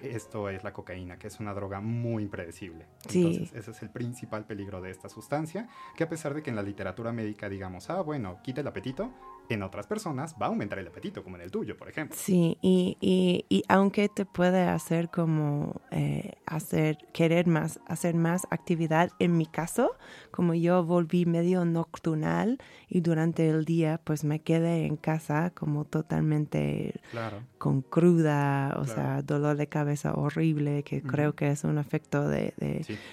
[0.01, 2.87] Esto es la cocaína, que es una droga muy impredecible.
[3.13, 6.57] Entonces, ese es el principal peligro de esta sustancia, que a pesar de que en
[6.57, 9.11] la literatura médica digamos, ah, bueno, quita el apetito,
[9.49, 12.17] en otras personas va a aumentar el apetito, como en el tuyo, por ejemplo.
[12.19, 18.47] Sí, y, y, y aunque te puede hacer como eh, hacer, querer más, hacer más
[18.51, 19.97] actividad, en mi caso,
[20.31, 25.85] como yo volví medio nocturnal y durante el día pues me quedé en casa como
[25.85, 27.01] totalmente
[27.59, 32.55] con cruda, o sea, dolor de cabeza horrible, que creo que es un efecto de...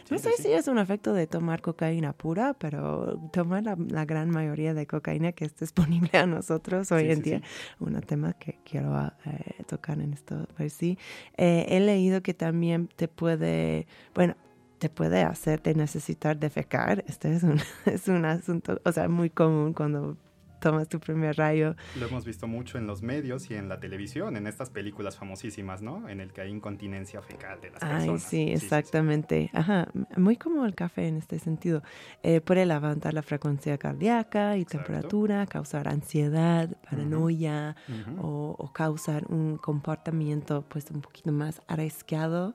[0.09, 4.29] no sé si es un efecto de tomar cocaína pura, pero tomar la, la gran
[4.29, 7.41] mayoría de cocaína que es disponible nosotros hoy en día.
[7.79, 10.97] Un tema que quiero eh, tocar en esto, pues sí.
[11.37, 14.35] Eh, he leído que también te puede, bueno,
[14.79, 17.03] te puede hacerte necesitar defecar.
[17.07, 20.17] Este es un, es un asunto, o sea, muy común cuando
[20.61, 21.75] tomas tu primer rayo.
[21.99, 25.81] Lo hemos visto mucho en los medios y en la televisión, en estas películas famosísimas,
[25.81, 26.07] ¿no?
[26.07, 28.23] En el que hay incontinencia fecal de las Ay, personas.
[28.23, 29.49] Sí, exactamente.
[29.53, 31.81] Ajá, muy como el café en este sentido.
[32.23, 37.75] Eh, puede levantar la frecuencia cardíaca y temperatura, causar ansiedad, paranoia
[38.19, 42.53] o, o, causar un comportamiento pues un poquito más arriesgado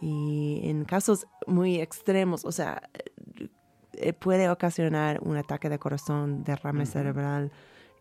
[0.00, 2.88] y en casos muy extremos, o sea,
[4.18, 7.52] puede ocasionar un ataque de corazón, derrame cerebral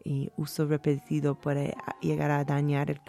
[0.03, 3.01] y uso repetido puede llegar a dañar el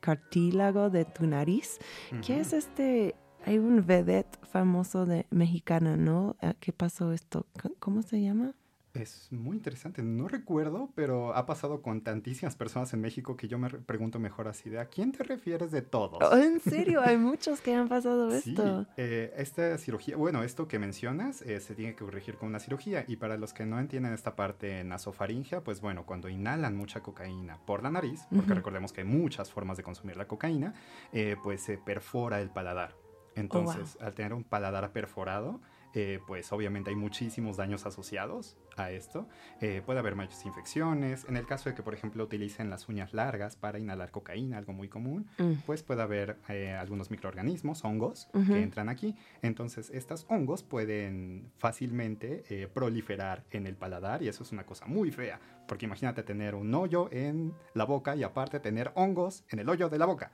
[0.00, 1.78] cartílago de tu nariz.
[2.26, 3.14] ¿Qué es este?
[3.46, 6.36] Hay un vedette famoso de mexicana, ¿no?
[6.60, 7.46] ¿Qué pasó esto?
[7.78, 8.54] ¿Cómo se llama?
[8.94, 10.04] Es muy interesante.
[10.04, 14.46] No recuerdo, pero ha pasado con tantísimas personas en México que yo me pregunto mejor
[14.46, 16.22] así de ¿a quién te refieres de todos?
[16.22, 18.82] Oh, en serio, hay muchos que han pasado esto.
[18.82, 22.60] Sí, eh, esta cirugía, bueno, esto que mencionas eh, se tiene que corregir con una
[22.60, 27.00] cirugía y para los que no entienden esta parte nasofaringea, pues bueno, cuando inhalan mucha
[27.00, 30.72] cocaína por la nariz, porque recordemos que hay muchas formas de consumir la cocaína,
[31.12, 32.94] eh, pues se perfora el paladar.
[32.94, 35.60] Oh, Entonces, al tener un paladar perforado,
[35.94, 39.28] eh, pues obviamente hay muchísimos daños asociados a esto.
[39.60, 41.24] Eh, puede haber muchas infecciones.
[41.28, 44.72] En el caso de que, por ejemplo, utilicen las uñas largas para inhalar cocaína, algo
[44.72, 45.52] muy común, mm.
[45.66, 49.14] pues puede haber eh, algunos microorganismos, hongos, que entran aquí.
[49.42, 55.10] Entonces, estos hongos pueden fácilmente proliferar en el paladar y eso es una cosa muy
[55.10, 55.40] fea.
[55.66, 59.88] Porque imagínate tener un hoyo en la boca y aparte tener hongos en el hoyo
[59.88, 60.30] de la boca.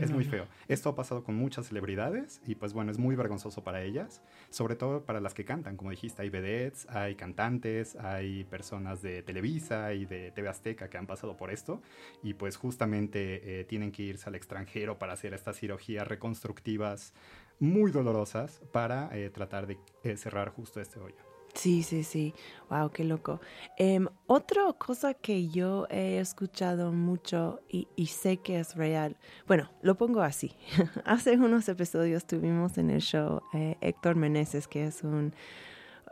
[0.00, 0.46] es muy feo.
[0.68, 4.76] Esto ha pasado con muchas celebridades y pues bueno, es muy vergonzoso para ellas, sobre
[4.76, 5.76] todo para las que cantan.
[5.76, 10.98] Como dijiste, hay vedettes, hay cantantes, hay personas de Televisa y de TV Azteca que
[10.98, 11.82] han pasado por esto
[12.22, 17.14] y pues justamente eh, tienen que irse al extranjero para hacer estas cirugías reconstructivas
[17.58, 21.29] muy dolorosas para eh, tratar de eh, cerrar justo este hoyo.
[21.54, 22.34] Sí, sí, sí.
[22.68, 23.40] Wow, qué loco.
[23.76, 29.70] Em, otra cosa que yo he escuchado mucho y, y, sé que es real, bueno,
[29.82, 30.52] lo pongo así.
[31.04, 35.34] Hace unos episodios tuvimos en el show eh, Héctor Meneses, que es un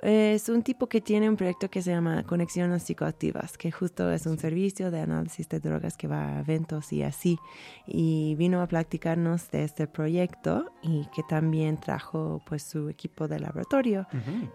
[0.03, 4.27] es un tipo que tiene un proyecto que se llama Conexiones Psicoactivas, que justo es
[4.27, 7.39] un servicio de análisis de drogas que va a eventos y así.
[7.87, 13.41] Y vino a platicarnos de este proyecto y que también trajo pues su equipo de
[13.41, 14.07] laboratorio.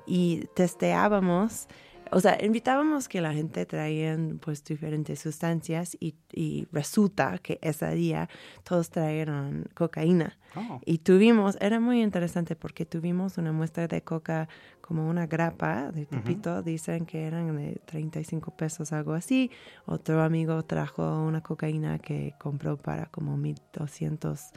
[0.07, 1.67] Y testeábamos
[2.13, 7.89] o sea, invitábamos que la gente traían pues diferentes sustancias y, y resulta que ese
[7.91, 8.29] día
[8.63, 10.37] todos trajeron cocaína.
[10.55, 10.79] Oh.
[10.85, 14.47] Y tuvimos, era muy interesante porque tuvimos una muestra de coca
[14.81, 19.49] como una grapa de tipito, dicen que eran de 35 pesos, algo así.
[19.85, 24.51] Otro amigo trajo una cocaína que compró para como 1200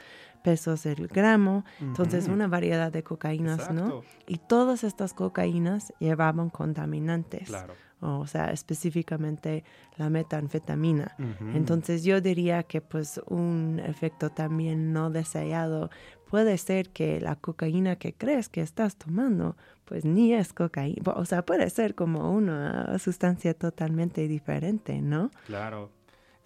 [0.47, 1.65] pesos el gramo.
[1.81, 4.03] Entonces, una variedad de cocaínas, ¿no?
[4.29, 7.49] Y todas estas cocaínas llevaban contaminantes.
[7.49, 9.65] Claro o sea, específicamente
[9.97, 11.17] la metanfetamina.
[11.55, 15.91] Entonces yo diría que pues un efecto también no deseado
[16.29, 21.25] puede ser que la cocaína que crees que estás tomando pues ni es cocaína, o
[21.25, 25.31] sea, puede ser como una sustancia totalmente diferente, ¿no?
[25.47, 25.91] Claro.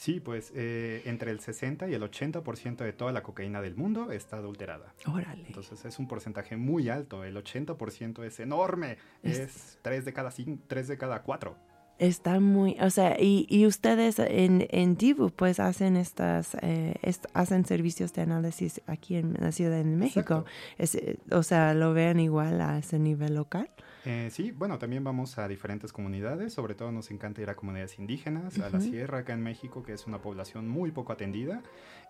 [0.01, 4.13] Sí, pues eh, entre el 60 y el 80% de toda la cocaína del mundo
[4.13, 4.95] está adulterada.
[5.07, 5.45] Órale.
[5.47, 7.23] Entonces es un porcentaje muy alto.
[7.23, 8.97] El 80% es enorme.
[9.23, 11.55] Es, 3 de cada 5, 3 de cada 4.
[11.99, 16.95] Está muy, o sea, y, y ustedes en, en Divu pues hacen estas, eh,
[17.35, 20.47] hacen servicios de análisis aquí en la Ciudad de México.
[20.79, 23.69] Es, eh, o sea, ¿lo ven igual a ese nivel local?
[24.05, 27.99] Eh, sí, bueno, también vamos a diferentes comunidades, sobre todo nos encanta ir a comunidades
[27.99, 31.63] indígenas, a la sierra acá en México, que es una población muy poco atendida.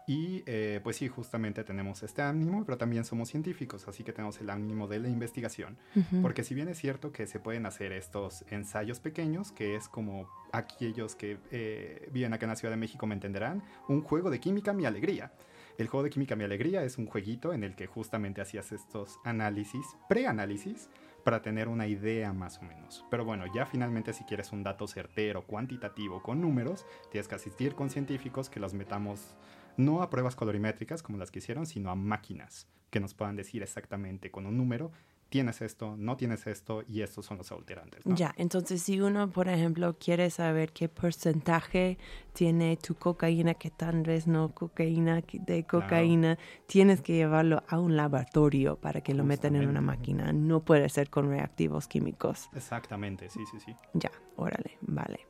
[0.07, 4.41] Y eh, pues sí, justamente tenemos este ánimo, pero también somos científicos, así que tenemos
[4.41, 5.77] el ánimo de la investigación.
[6.23, 10.29] Porque si bien es cierto que se pueden hacer estos ensayos pequeños, que es como
[10.53, 14.41] aquellos que eh, viven acá en la Ciudad de México me entenderán, un juego de
[14.41, 15.33] química mi alegría.
[15.79, 19.19] El juego de química mi alegría es un jueguito en el que justamente hacías estos
[19.25, 23.05] análisis, preanálisis, para tener una idea más o menos.
[23.11, 27.75] Pero bueno, ya finalmente si quieres un dato certero, cuantitativo, con números, tienes que asistir
[27.75, 29.37] con científicos que los metamos
[29.77, 33.63] no a pruebas colorimétricas como las que hicieron, sino a máquinas que nos puedan decir
[33.63, 34.91] exactamente con un número
[35.31, 38.03] tienes esto, no tienes esto y estos son los alterantes.
[38.05, 41.99] Ya, entonces si uno, por ejemplo, quiere saber qué porcentaje
[42.33, 47.97] tiene tu cocaína, que tal vez no cocaína de cocaína, tienes que llevarlo a un
[47.97, 50.33] laboratorio para que lo metan en una máquina.
[50.33, 52.51] No puede ser con reactivos químicos.
[52.55, 53.75] Exactamente, sí, sí, sí.
[53.95, 55.27] Ya, órale, vale.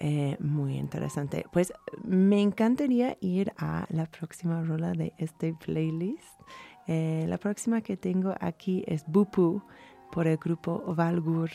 [0.00, 1.46] Eh, muy interesante.
[1.50, 1.72] Pues
[2.04, 6.40] me encantaría ir a la próxima rola de este playlist.
[6.88, 9.62] Eh, la próxima que tengo aquí es Bupu
[10.10, 11.50] por el grupo Valgur.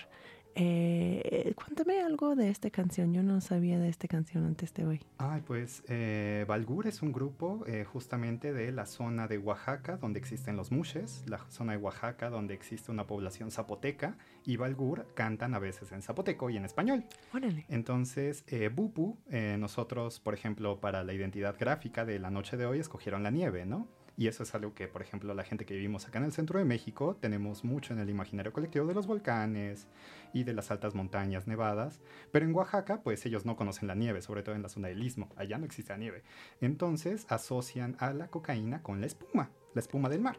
[0.55, 3.11] Eh, cuéntame algo de esta canción.
[3.11, 5.01] Yo no sabía de esta canción antes de hoy.
[5.17, 10.19] Ay, pues eh, Valgur es un grupo eh, justamente de la zona de Oaxaca, donde
[10.19, 14.15] existen los mushes, la zona de Oaxaca, donde existe una población zapoteca,
[14.45, 17.03] y Valgur cantan a veces en zapoteco y en español.
[17.33, 17.65] Órale.
[17.69, 19.17] Entonces, Bupu,
[19.57, 23.65] nosotros, por ejemplo, para la identidad gráfica de la noche de hoy, escogieron la nieve,
[23.65, 23.87] ¿no?
[24.15, 26.59] Y eso es algo que, por ejemplo, la gente que vivimos acá en el centro
[26.59, 29.87] de México tenemos mucho en el imaginario colectivo de los volcanes
[30.33, 31.99] y de las altas montañas nevadas.
[32.31, 35.03] Pero en Oaxaca, pues ellos no conocen la nieve, sobre todo en la zona del
[35.03, 35.29] istmo.
[35.35, 36.23] Allá no existe la nieve.
[36.61, 40.37] Entonces asocian a la cocaína con la espuma, la espuma del mar.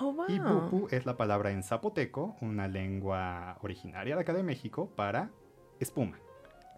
[0.00, 0.26] Oh, wow.
[0.28, 5.30] Y bupu es la palabra en zapoteco, una lengua originaria de acá de México, para
[5.78, 6.18] espuma.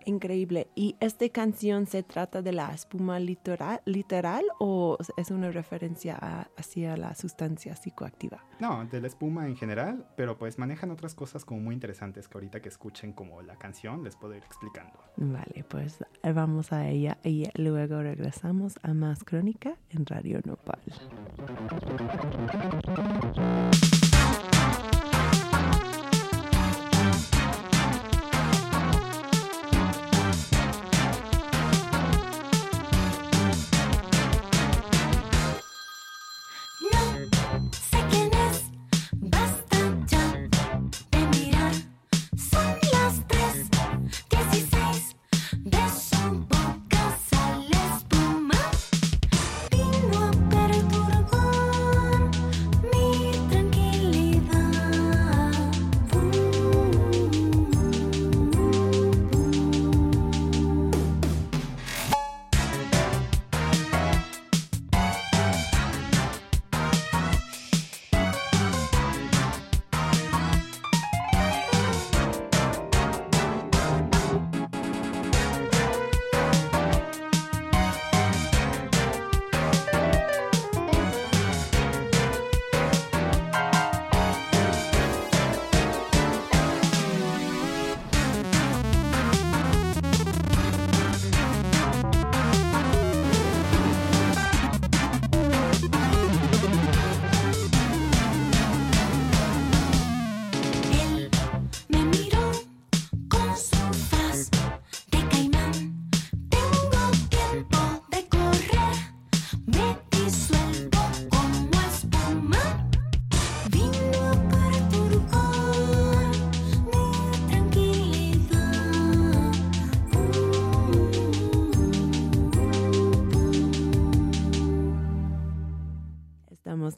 [0.07, 0.68] Increíble.
[0.74, 6.48] ¿Y esta canción se trata de la espuma literal, literal o es una referencia a-
[6.57, 8.42] hacia la sustancia psicoactiva?
[8.61, 12.38] No, de la espuma en general, pero pues manejan otras cosas como muy interesantes que
[12.38, 14.98] ahorita que escuchen como la canción les puedo ir explicando.
[15.16, 20.80] Vale, pues eh, vamos a ella y luego regresamos a más crónica en Radio Nopal.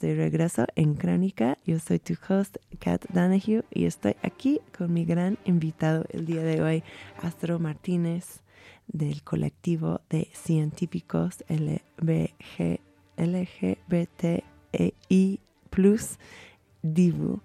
[0.09, 1.59] De regreso en Crónica.
[1.66, 6.42] Yo soy tu host, Kat Danahue, y estoy aquí con mi gran invitado el día
[6.42, 6.82] de hoy,
[7.22, 8.40] Astro Martínez,
[8.86, 12.80] del colectivo de científicos LBG,
[13.18, 14.42] LGBTI,
[16.82, 17.40] Divu,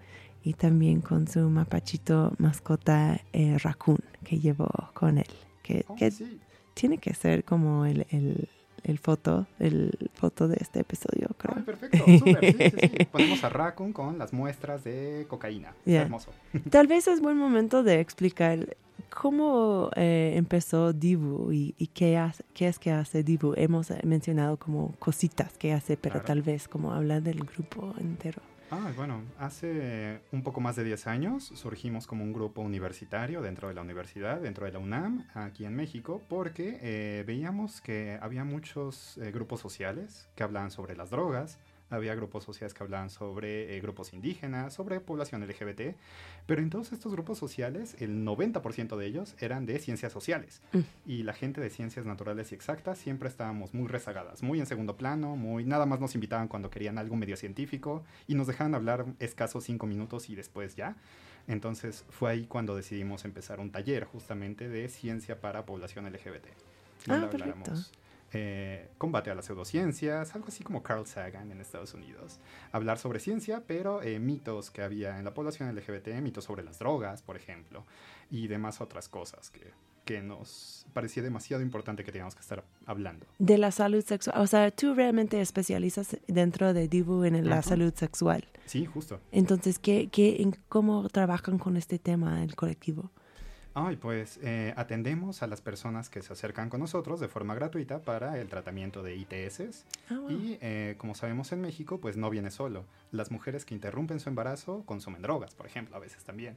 [0.45, 5.27] y también con su mapachito mascota eh, Raccoon que llevó con él.
[5.63, 6.39] Que, Oh, que sí.
[6.73, 8.47] tiene que ser como el, el,
[8.83, 11.55] el foto, el foto de este episodio, creo.
[11.57, 13.05] Ay, perfecto, súper, sí, sí, sí.
[13.11, 15.69] Ponemos a Raccoon con las muestras de cocaína.
[15.69, 16.01] Está Ya.
[16.01, 16.31] Hermoso.
[16.69, 18.75] Tal vez es buen momento de explicar
[19.09, 23.53] cómo eh, empezó Divu y, y qué, hace- qué es que hace Divu.
[23.55, 26.25] Hemos mencionado como cositas que hace, pero Claro.
[26.25, 28.41] tal vez como hablar del grupo entero.
[28.75, 33.67] Ah, bueno, hace un poco más de 10 años surgimos como un grupo universitario dentro
[33.67, 38.43] de la universidad, dentro de la UNAM, aquí en México, porque eh, veíamos que había
[38.43, 41.59] muchos eh, grupos sociales que hablaban sobre las drogas,
[41.93, 45.95] había grupos sociales que hablaban sobre eh, grupos indígenas, sobre población LGBT,
[46.45, 50.61] pero en todos estos grupos sociales, el 90% de ellos eran de ciencias sociales.
[50.71, 50.79] Mm.
[51.05, 54.97] Y la gente de ciencias naturales y exactas siempre estábamos muy rezagadas, muy en segundo
[54.97, 59.05] plano, muy nada más nos invitaban cuando querían algo medio científico y nos dejaban hablar
[59.19, 60.95] escasos cinco minutos y después ya.
[61.47, 66.47] Entonces fue ahí cuando decidimos empezar un taller justamente de ciencia para población LGBT.
[67.07, 67.43] Ah, perfecto.
[67.43, 67.91] habláramos,
[68.33, 72.39] eh, combate a las pseudociencias, algo así como Carl Sagan en Estados Unidos.
[72.71, 76.79] Hablar sobre ciencia, pero eh, mitos que había en la población LGBT, mitos sobre las
[76.79, 77.85] drogas, por ejemplo,
[78.31, 79.71] y demás otras cosas que,
[80.05, 83.25] que nos parecía demasiado importante que teníamos que estar hablando.
[83.39, 84.41] De la salud sexual.
[84.41, 88.47] O sea, tú realmente especializas dentro de Divu en la salud sexual.
[88.65, 89.19] Sí, justo.
[89.31, 93.11] Entonces, ¿qué, qué, en ¿cómo trabajan con este tema el colectivo?
[93.75, 98.01] Ay, pues eh, atendemos a las personas que se acercan con nosotros de forma gratuita
[98.01, 99.85] para el tratamiento de ITS.
[100.09, 100.29] Ah, wow.
[100.29, 102.85] Y eh, como sabemos en México, pues no viene solo.
[103.11, 106.55] Las mujeres que interrumpen su embarazo consumen drogas, por ejemplo, a veces también.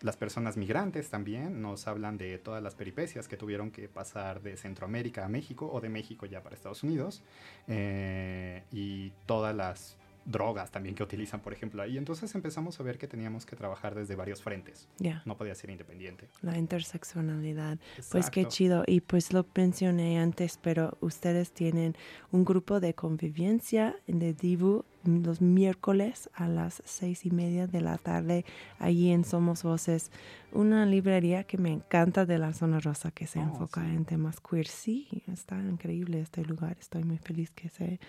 [0.00, 4.56] Las personas migrantes también nos hablan de todas las peripecias que tuvieron que pasar de
[4.56, 7.22] Centroamérica a México o de México ya para Estados Unidos.
[7.68, 9.96] eh, y todas las
[10.26, 11.96] drogas también que utilizan, por ejemplo, ahí.
[11.96, 14.88] Entonces empezamos a ver que teníamos que trabajar desde varios frentes.
[15.24, 16.28] No podía ser independiente.
[16.42, 17.78] la interseccionalidad.
[18.10, 18.84] Pues qué chido.
[18.86, 21.96] Y pues lo mencioné antes, pero ustedes tienen
[22.32, 27.98] un grupo de convivencia de Divu los miércoles a las seis y media de la
[27.98, 28.44] tarde,
[28.78, 30.10] allí en Somos Voces,
[30.52, 33.90] una librería que me encanta de la zona rosa que se Oh, enfoca sí.
[33.90, 34.66] en temas queer.
[34.66, 36.76] Sí, está increíble este lugar.
[36.80, 38.00] Estoy muy feliz que se,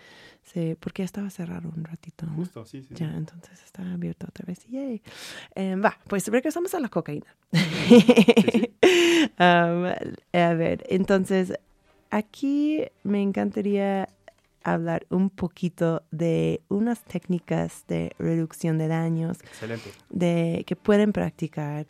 [0.44, 2.26] se porque estaba cerrado un ratito.
[2.26, 2.34] ¿no?
[2.36, 2.94] Justo, sí, sí.
[2.96, 4.66] Ya, entonces está abierto otra vez.
[4.68, 5.02] Yay.
[5.56, 7.36] Eh, va, pues regresamos a la cocaína.
[9.40, 9.86] Um,
[10.34, 11.54] a ver, entonces
[12.10, 14.10] aquí me encantaría
[14.74, 19.92] hablar un poquito de unas técnicas de reducción de daños Excelente.
[20.10, 21.86] de que pueden practicar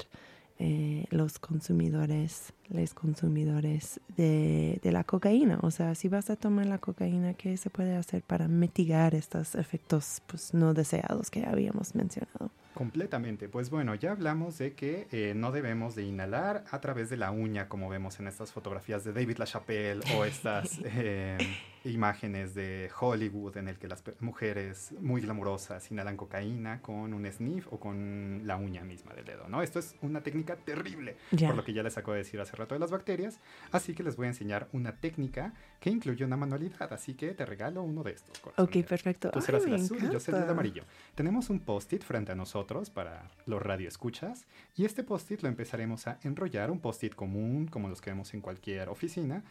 [0.59, 5.59] eh, los consumidores, los consumidores de, de la cocaína.
[5.61, 9.55] O sea, si vas a tomar la cocaína, ¿qué se puede hacer para mitigar estos
[9.55, 12.51] efectos pues, no deseados que habíamos mencionado?
[12.77, 13.49] Completamente.
[13.49, 17.31] Pues bueno, ya hablamos de que eh, no debemos de inhalar a través de la
[17.31, 21.39] uña, como vemos en estas fotografías de David LaChapelle o estas eh,
[21.85, 27.65] imágenes de Hollywood en el que las mujeres muy glamurosas inhalan cocaína con un sniff
[27.71, 29.63] o con la uña misma del dedo, ¿no?
[29.63, 32.75] Esto es una técnica terrible, por lo que ya les acabo de decir hace rato
[32.75, 33.39] de las bacterias,
[33.71, 37.45] así que les voy a enseñar una técnica que incluye una manualidad, así que te
[37.45, 38.39] regalo uno de estos.
[38.57, 39.31] Ok, perfecto.
[39.31, 40.83] Tú serás Ay, el azul y yo seré el amarillo.
[41.15, 44.45] Tenemos un post-it frente a nosotros para los radioescuchas
[44.75, 48.41] y este post-it lo empezaremos a enrollar, un post-it común como los que vemos en
[48.41, 49.43] cualquier oficina,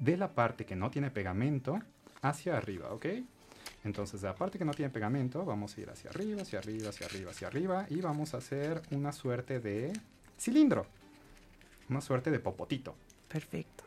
[0.00, 1.78] de la parte que no tiene pegamento
[2.20, 3.06] hacia arriba, ¿ok?
[3.84, 6.88] Entonces, de la parte que no tiene pegamento, vamos a ir hacia arriba, hacia arriba,
[6.88, 9.92] hacia arriba, hacia arriba y vamos a hacer una suerte de
[10.36, 10.86] cilindro,
[11.88, 12.96] una suerte de popotito
[13.28, 13.84] Perfecto.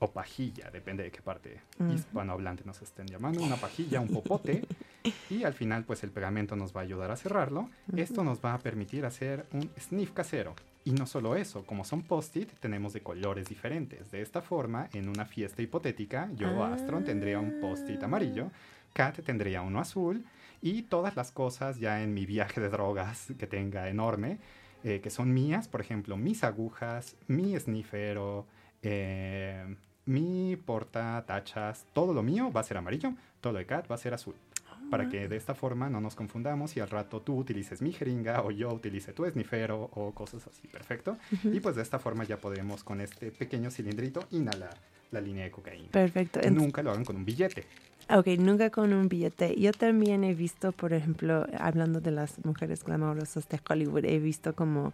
[0.00, 1.92] o pajilla, depende de qué parte Ujú.
[1.94, 4.62] hispanohablante nos estén llamando, una pajilla, un popote,
[5.30, 7.70] y al final pues el pegamento nos va a ayudar a cerrarlo.
[7.96, 10.54] Esto nos va a permitir hacer un sniff casero.
[10.84, 14.10] Y no solo eso, como son post-it, tenemos de colores diferentes.
[14.12, 16.74] De esta forma, en una fiesta hipotética, yo, Ah.
[16.74, 18.52] Astron, tendría un post-it amarillo,
[18.92, 20.24] Kat tendría uno azul,
[20.62, 24.38] y todas las cosas ya en mi viaje de drogas que tenga enorme,
[24.84, 28.46] eh, que son mías, por ejemplo, mis agujas, mi snifero,
[28.82, 33.90] eh, mi porta tachas, todo lo mío va a ser amarillo, todo lo de Kat
[33.90, 34.36] va a ser azul.
[34.90, 38.42] Para que de esta forma no nos confundamos y al rato tú utilices mi jeringa
[38.42, 41.16] o yo utilice tu snifero o cosas así, perfecto.
[41.44, 44.76] Y pues de esta forma ya podemos con este pequeño cilindrito inhalar
[45.10, 45.88] la línea de cocaína.
[45.90, 46.40] Perfecto.
[46.50, 47.64] Nunca lo hagan con un billete.
[48.08, 49.58] Ok, nunca con un billete.
[49.58, 54.54] Yo también he visto, por ejemplo, hablando de las mujeres glamorosas de Hollywood, he visto
[54.54, 54.92] como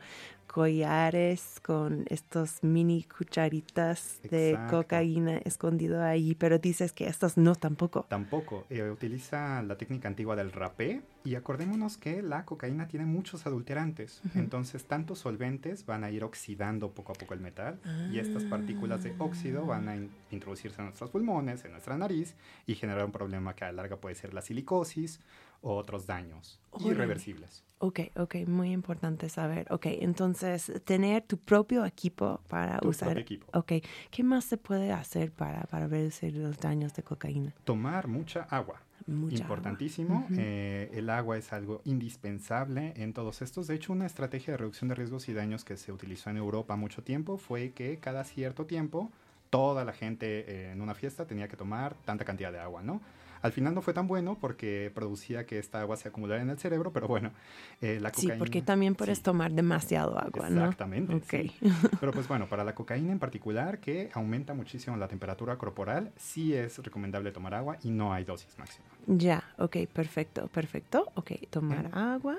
[0.52, 4.82] collares con estos mini cucharitas de Exacto.
[4.82, 8.04] cocaína escondido ahí, pero dices que estas no tampoco.
[8.08, 8.66] Tampoco.
[8.70, 14.20] eh, utiliza la técnica antigua del rapé y acordémonos que la cocaína tiene muchos adulterantes.
[14.34, 17.78] Entonces, tantos solventes van a ir oxidando poco a poco el metal
[18.12, 22.34] y estas partículas de óxido van a in- introducirse en nuestros pulmones, en nuestra nariz
[22.66, 25.20] y generar un problema que a la larga puede ser la silicosis
[25.62, 26.90] o otros daños Órale.
[26.92, 27.64] irreversibles.
[27.78, 29.66] Ok, ok, muy importante saber.
[29.72, 33.08] Ok, entonces tener tu propio equipo para Tu usar.
[33.08, 33.46] propio equipo.
[33.58, 33.72] Ok,
[34.10, 37.52] ¿qué más se puede hacer para, para reducir los daños de cocaína?
[37.64, 38.80] Tomar mucha agua.
[39.06, 39.56] Mucha agua.
[39.56, 40.26] Importantísimo.
[40.30, 40.34] Ujú.
[40.38, 43.66] eh, el agua es algo indispensable en todos estos.
[43.66, 46.76] De hecho, una estrategia de reducción de riesgos y daños que se utilizó en Europa
[46.76, 49.10] mucho tiempo fue que cada cierto tiempo
[49.50, 53.00] toda la gente eh, en una fiesta tenía que tomar tanta cantidad de agua, ¿no?
[53.42, 56.58] Al final no fue tan bueno porque producía que esta agua se acumulara en el
[56.58, 57.32] cerebro, pero bueno,
[57.80, 58.38] eh, la Sí, cocaína...
[58.38, 59.24] porque también puedes sí.
[59.24, 60.60] tomar demasiado agua, ¿no?
[60.62, 61.14] Exactamente.
[61.14, 61.24] Ok.
[61.28, 61.52] sí.
[62.00, 66.54] Pero pues bueno, para la cocaína en particular, que aumenta muchísimo la temperatura corporal, sí
[66.54, 68.84] es recomendable tomar agua y no hay dosis máxima.
[69.06, 71.10] Ya, ok, perfecto, perfecto.
[71.16, 71.94] Ok, tomar Bien.
[71.94, 72.36] agua.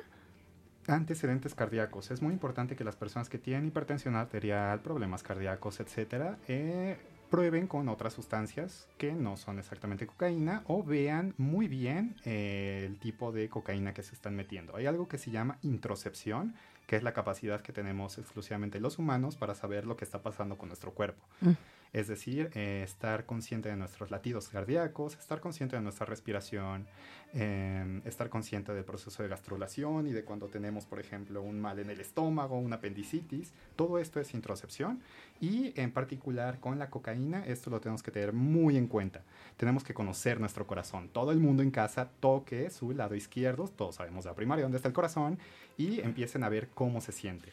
[0.87, 2.11] Antecedentes cardíacos.
[2.11, 6.97] Es muy importante que las personas que tienen hipertensión arterial, problemas cardíacos, etcétera, eh,
[7.33, 12.99] prueben con otras sustancias que no son exactamente cocaína o vean muy bien eh, el
[12.99, 14.75] tipo de cocaína que se están metiendo.
[14.75, 16.53] Hay algo que se llama introcepción,
[16.85, 20.59] que es la capacidad que tenemos exclusivamente los humanos para saber lo que está pasando
[20.59, 21.23] con nuestro cuerpo.
[21.41, 21.53] Mm.
[21.93, 26.87] Es decir, eh, estar consciente de nuestros latidos cardíacos, estar consciente de nuestra respiración,
[27.35, 31.77] eh, estar consciente del proceso de gastrulación y de cuando tenemos, por ejemplo, un mal
[31.77, 33.53] en el estómago, una apendicitis.
[33.75, 35.01] Todo esto es introcepción
[35.39, 39.21] y en particular con la cocaína, esto lo tenemos que tener muy en cuenta.
[39.55, 41.09] Tenemos que conocer nuestro corazón.
[41.09, 44.77] Todo el mundo en casa toque su lado izquierdo, todos sabemos de la primaria dónde
[44.77, 45.37] está el corazón,
[45.77, 47.49] y empiecen a ver cómo se siente.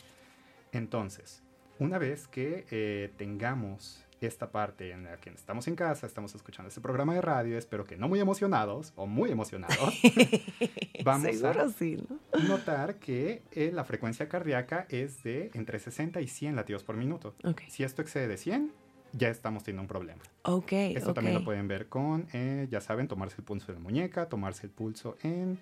[0.72, 1.43] Entonces,
[1.78, 6.68] una vez que eh, tengamos esta parte en la que estamos en casa, estamos escuchando
[6.68, 9.95] este programa de radio, espero que no muy emocionados o muy emocionados,
[11.05, 12.49] vamos Seguro a sí, ¿no?
[12.49, 17.35] notar que eh, la frecuencia cardíaca es de entre 60 y 100 latidos por minuto.
[17.45, 17.62] Ok.
[17.68, 18.73] Si esto excede de 100,
[19.12, 20.23] ya estamos teniendo un problema.
[20.43, 21.14] Ok, Esto ok.
[21.16, 24.66] también lo pueden ver con, eh, ya saben, tomarse el pulso de la muñeca, tomarse
[24.66, 25.59] el pulso en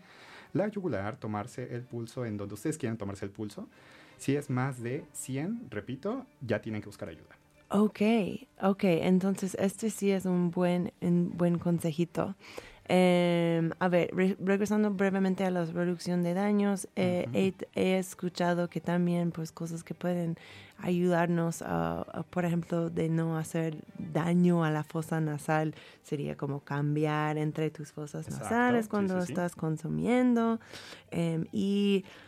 [0.52, 3.68] la yugular, tomarse el pulso en donde ustedes quieran tomarse el pulso.
[4.18, 7.37] Si es más de 100, repito, ya tienen que buscar ayuda.
[7.70, 8.00] Ok,
[8.62, 8.84] ok.
[8.84, 12.34] Entonces, este sí es un buen, un buen consejito.
[12.90, 18.70] Em, a ver, re- regresando brevemente a la reducción de daños, eh, he, he escuchado
[18.70, 20.38] que también, pues, cosas que pueden
[20.78, 26.60] ayudarnos a, a, por ejemplo, de no hacer daño a la fosa nasal, sería como
[26.60, 29.32] cambiar entre tus fosas Exacto, nasales cuando sí, sí.
[29.32, 30.58] estás consumiendo.
[31.10, 32.27] Em, y eh,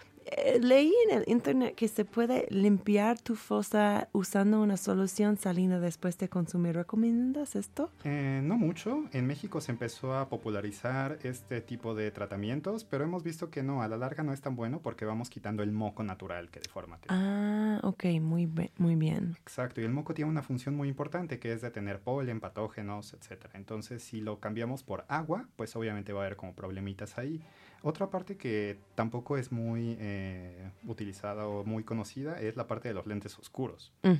[0.60, 6.18] leí en el internet que se puede limpiar tu fosa usando una solución salina después
[6.18, 6.76] de consumir.
[6.76, 7.90] ¿Recomiendas esto?
[8.04, 9.04] Eh, no mucho.
[9.12, 13.82] En México se empezó a popularizar este tipo de tratamientos, pero hemos visto que no,
[13.82, 16.98] a la larga no es tan bueno porque vamos quitando el moco natural que deforma.
[17.08, 19.36] Ah, ok, muy, muy bien.
[19.40, 23.46] Exacto, y el moco tiene una función muy importante que es detener polen, patógenos, etc.
[23.54, 27.40] Entonces, si lo cambiamos por agua, pues obviamente va a haber como problemitas ahí.
[27.82, 32.94] Otra parte que tampoco es muy eh, utilizada o muy conocida es la parte de
[32.94, 33.92] los lentes oscuros.
[34.02, 34.14] Mm.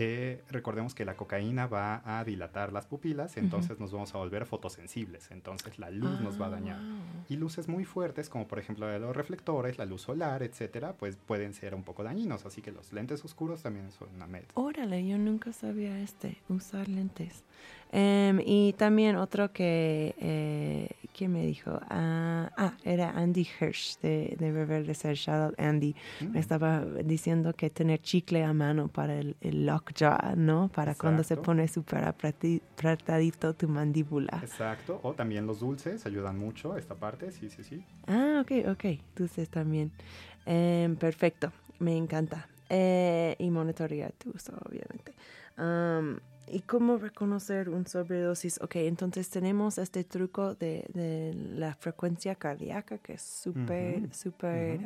[0.00, 4.46] Eh, recordemos que la cocaína va a dilatar las pupilas, entonces nos vamos a volver
[4.46, 6.80] fotosensibles, entonces la luz nos va a Ah, dañar.
[7.28, 11.52] Y luces muy fuertes, como por ejemplo los reflectores, la luz solar, etcétera, pues pueden
[11.52, 12.46] ser un poco dañinos.
[12.46, 14.52] Así que los lentes oscuros también son una meta.
[14.54, 17.42] Órale, yo nunca sabía este, usar lentes.
[17.90, 21.80] Em, y también otro que, eh, ¿quién me dijo?
[21.88, 25.14] Ah, ah, era Andy Hirsch de, de Reverdecer.
[25.14, 25.94] Shout out Andy.
[26.20, 26.32] Mm.
[26.32, 30.68] Me estaba diciendo que tener chicle a mano para el, el lockjaw, ¿no?
[30.68, 31.46] Para cuando se Exacto.
[31.46, 34.38] pone súper apretadito tu mandíbula.
[34.42, 37.82] Exacto, o también los dulces ayudan mucho esta parte, sí, sí, sí.
[38.06, 38.84] Ah, ok, ok.
[39.16, 39.92] Dulces también.
[40.46, 42.48] Em, perfecto, me encanta.
[42.68, 45.14] Eh, y monitorear tu uso, obviamente.
[45.56, 46.20] Am,
[46.50, 48.60] ¿Y cómo reconocer un sobredosis?
[48.62, 54.80] Ok, entonces tenemos este truco de, de la frecuencia cardíaca que es súper, Ujú, súper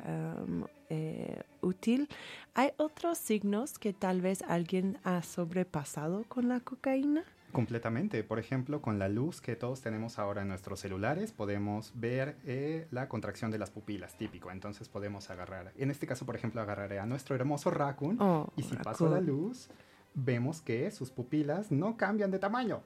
[0.89, 2.09] eh, útil.
[2.55, 7.25] ¿Hay otros signos que tal vez alguien ha sobrepasado con la cocaína?
[7.53, 8.25] Completamente.
[8.25, 12.87] Por ejemplo, con la luz que todos tenemos ahora en nuestros celulares, podemos ver eh,
[12.91, 14.51] la contracción de las pupilas, típico.
[14.51, 18.63] Entonces podemos agarrar, en este caso, por ejemplo, agarraré a nuestro hermoso Raccoon Oh, y
[18.63, 19.27] si paso la Raccoon.
[19.27, 19.69] luz,
[20.15, 22.83] vemos que sus pupilas no cambian de tamaño,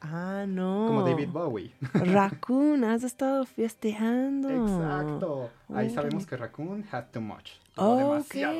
[0.00, 0.86] Ah, no.
[0.88, 1.72] como David Bowie.
[1.94, 4.48] Raccoon, has estado festejando.
[4.50, 5.50] Exacto.
[5.74, 7.50] Ahí sabemos que Raccoon had too much.
[7.74, 8.54] tuvo demasiado.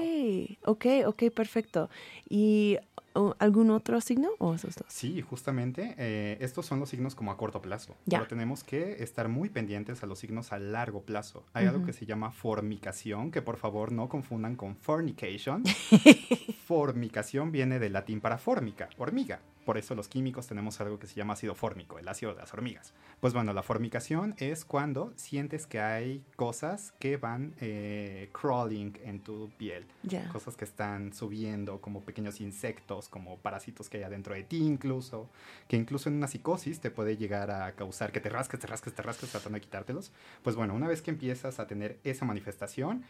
[0.64, 1.88] Ok, ok, ok, perfecto.
[2.28, 2.78] ¿Y
[3.14, 4.86] uh, algún otro signo o esos dos?
[4.88, 7.94] Sí, justamente eh, estos son los signos como a corto plazo.
[8.04, 8.18] Ya.
[8.18, 11.44] Pero tenemos que estar muy pendientes a los signos a largo plazo.
[11.54, 11.86] Hay algo Ujú.
[11.86, 15.62] que se llama formicación, que por favor no confundan con fornication.
[16.66, 19.40] formicación viene del latín para fórmica, hormiga.
[19.68, 22.54] Por eso los químicos tenemos algo que se llama ácido fórmico, el ácido de las
[22.54, 22.94] hormigas.
[23.20, 29.20] Pues bueno, la formicación es cuando sientes que hay cosas que van eh, crawling en
[29.20, 29.84] tu piel
[30.32, 35.28] cosas que están subiendo, como pequeños insectos, como parásitos que hay adentro de ti incluso,
[35.68, 38.94] que incluso en una psicosis te puede llegar a causar que te rasques, te rasques,
[38.94, 40.12] te rasques tratando de quitártelos.
[40.42, 43.04] Pues bueno, una vez que empiezas a tener esa manifestación,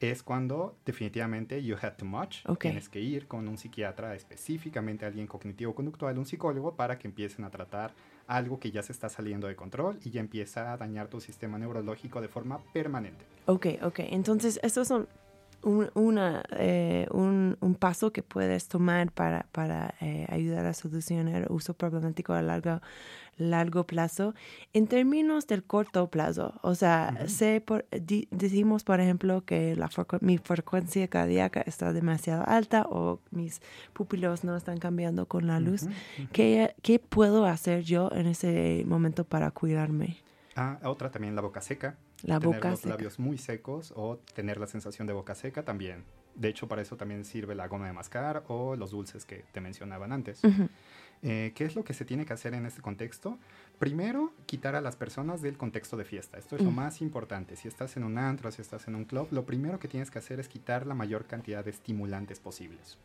[0.00, 2.44] es cuando definitivamente you had too much.
[2.46, 2.60] Ok.
[2.60, 7.50] Tienes que ir con un psiquiatra, específicamente alguien cognitivo-conductual, un psicólogo, para que empiecen a
[7.50, 7.92] tratar
[8.26, 11.58] algo que ya se está saliendo de control y ya empieza a dañar tu sistema
[11.58, 13.24] neurológico de forma permanente.
[13.46, 14.00] Ok, ok.
[14.10, 15.08] Entonces, estos son
[15.62, 21.42] un, una, eh, un, un paso que puedes tomar para, para eh, ayudar a solucionar
[21.42, 22.80] el uso problemático a largo,
[23.36, 24.34] largo plazo.
[24.72, 29.88] En términos del corto plazo, o sea, sé por, di- decimos, por ejemplo, que la
[29.88, 33.60] frecu- mi frecuencia cardíaca está demasiado alta o mis
[33.92, 35.86] pupilos no están cambiando con la luz.
[36.32, 40.16] ¿Qué, ¿Qué puedo hacer yo en ese momento para cuidarme?
[40.56, 41.96] Ah, otra también la boca seca.
[42.22, 42.90] La tener boca los seca.
[42.90, 46.04] labios muy secos o tener la sensación de boca seca también.
[46.34, 49.60] De hecho, para eso también sirve la goma de mascar o los dulces que te
[49.60, 50.40] mencionaban antes.
[51.24, 53.38] Eh, ¿Qué es lo que se tiene que hacer en este contexto?
[53.78, 56.38] Primero, quitar a las personas del contexto de fiesta.
[56.38, 57.54] Esto es lo más importante.
[57.56, 60.18] Si estás en un antro, si estás en un club, lo primero que tienes que
[60.18, 62.98] hacer es quitar la mayor cantidad de estimulantes posibles.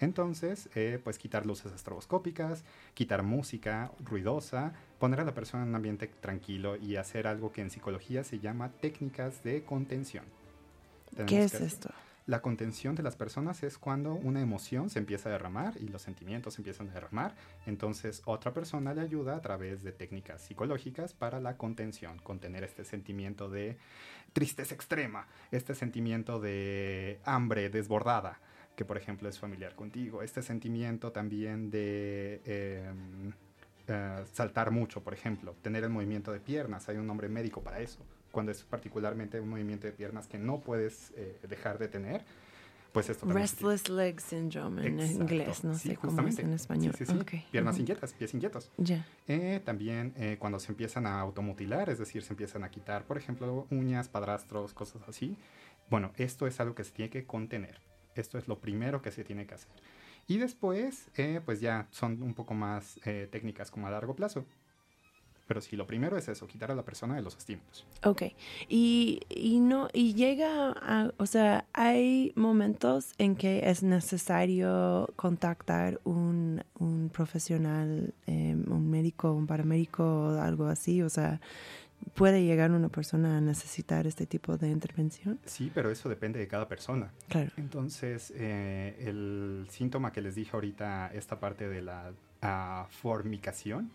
[0.00, 5.74] Entonces, eh, pues quitar luces estroboscópicas, quitar música ruidosa, poner a la persona en un
[5.74, 10.24] ambiente tranquilo y hacer algo que en psicología se llama técnicas de contención.
[11.26, 11.90] ¿Qué es que esto?
[12.28, 16.02] la contención de las personas es cuando una emoción se empieza a derramar y los
[16.02, 17.34] sentimientos se empiezan a derramar.
[17.64, 22.84] Entonces otra persona le ayuda a través de técnicas psicológicas para la contención, contener este
[22.84, 23.78] sentimiento de
[24.34, 28.40] tristeza extrema, este sentimiento de hambre desbordada,
[28.78, 30.22] que por ejemplo es familiar contigo.
[30.22, 32.88] Este sentimiento también de eh,
[33.88, 37.80] eh, saltar mucho, por ejemplo, tener el movimiento de piernas, hay un nombre médico para
[37.80, 37.98] eso.
[38.30, 42.22] Cuando es particularmente un movimiento de piernas que no puedes eh, dejar de tener,
[42.92, 43.40] pues esto tiene.
[43.40, 45.22] Restless leg syndrome en Exacto.
[45.22, 46.94] inglés, no Sí, sé cómo es en español.
[46.96, 47.18] Sí, sí, sí.
[47.18, 47.80] Ok, Piernas ujú.
[47.80, 48.70] inquietas, pies inquietos.
[48.76, 49.04] Ya.
[49.26, 53.18] Eh, también eh, cuando se empiezan a automutilar, es decir, se empiezan a quitar, por
[53.18, 55.36] ejemplo, uñas, padrastros, cosas así.
[55.90, 57.87] Bueno, esto es algo que se tiene que contener.
[58.18, 59.70] Esto es lo primero que se tiene que hacer.
[60.26, 64.44] Y después, eh, pues ya son un poco más eh, técnicas como a largo plazo.
[65.46, 67.86] Pero sí, lo primero es eso, quitar a la persona de los estímulos.
[68.04, 68.22] Ok,
[68.68, 76.02] y, y no, y llega a, o sea, hay momentos en que es necesario contactar
[76.04, 81.40] un, un profesional, eh, un médico, un paramédico, algo así, o sea,
[82.14, 85.38] puede llegar una persona a necesitar este tipo de intervención.
[85.44, 87.12] Sí, pero eso depende de cada persona.
[87.28, 87.50] Claro.
[87.56, 93.92] Entonces, eh, el síntoma que les dije ahorita, esta parte de la ah, formicación,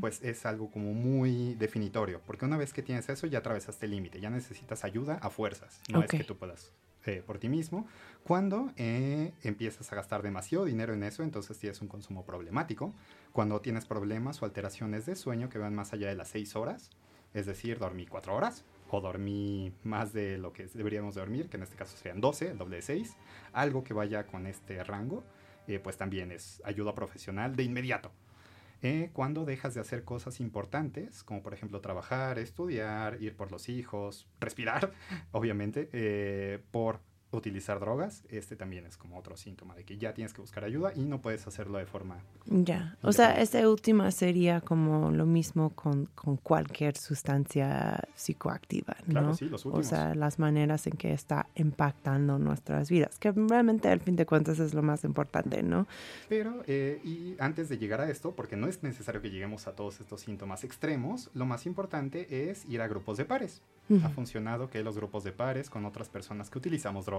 [0.00, 3.92] pues es algo como muy definitorio, porque una vez que tienes eso ya atravesaste el
[3.92, 6.72] límite, ya necesitas ayuda a fuerzas, no es que tú puedas
[7.06, 7.86] eh, por ti mismo.
[8.24, 12.92] Cuando eh, empiezas a gastar demasiado dinero en eso, entonces tienes un consumo problemático.
[13.32, 16.90] Cuando tienes problemas o alteraciones de sueño que van más allá de las seis horas,
[17.36, 21.64] es decir, dormí cuatro horas o dormí más de lo que deberíamos dormir, que en
[21.64, 23.16] este caso serían 12, el doble de 6,
[23.52, 25.22] algo que vaya con este rango,
[25.66, 28.10] eh, pues también es ayuda profesional de inmediato.
[28.82, 33.68] Eh, cuando dejas de hacer cosas importantes, como por ejemplo trabajar, estudiar, ir por los
[33.68, 34.92] hijos, respirar,
[35.32, 37.00] obviamente, eh, por
[37.32, 40.92] utilizar drogas, este también es como otro síntoma de que ya tienes que buscar ayuda
[40.94, 42.18] y no puedes hacerlo de forma...
[42.46, 49.12] Ya, o sea, esta última sería como lo mismo con, con cualquier sustancia psicoactiva, ¿no?
[49.12, 49.88] Claro, sí, los O últimos.
[49.88, 54.58] sea, las maneras en que está impactando nuestras vidas, que realmente al fin de cuentas
[54.60, 55.86] es lo más importante, ¿no?
[56.28, 59.72] Pero, eh, y antes de llegar a esto, porque no es necesario que lleguemos a
[59.74, 63.62] todos estos síntomas extremos, lo más importante es ir a grupos de pares.
[64.02, 67.15] Ha funcionado que los grupos de pares con otras personas que utilizamos drogas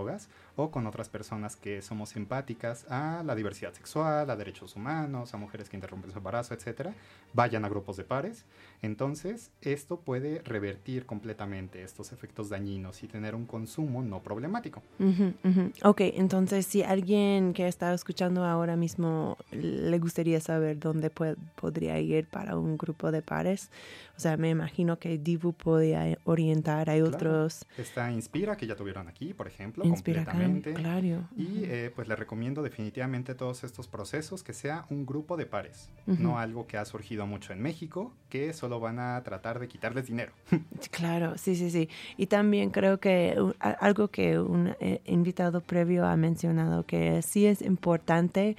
[0.56, 5.38] o con otras personas que somos empáticas a la diversidad sexual, a derechos humanos, a
[5.38, 6.94] mujeres que interrumpen su embarazo, etcétera,
[7.34, 8.46] vayan a grupos de pares.
[8.82, 14.82] Entonces, esto puede revertir completamente estos efectos dañinos y tener un consumo no problemático.
[15.00, 15.72] Ujú, ujú.
[15.84, 22.28] Ok, entonces si alguien que está escuchando ahora mismo le gustaría saber dónde podría ir
[22.28, 23.70] para un grupo de pares,
[24.16, 27.16] o sea, me imagino que Divu podría orientar, hay Claro.
[27.16, 30.74] otros Está Inspira, que ya tuvieron aquí, por ejemplo, completamente.
[30.74, 31.28] claro.
[31.36, 35.90] Y eh, pues les recomiendo definitivamente todos estos procesos que sea un grupo de pares,
[36.06, 40.08] no algo que ha surgido mucho en México, que solo van a tratar de quitarles
[40.08, 40.32] dinero.
[40.92, 41.90] Claro, sí, sí, sí.
[42.18, 47.62] Y también creo que algo que un eh, invitado previo ha mencionado, que sí es
[47.62, 48.56] importante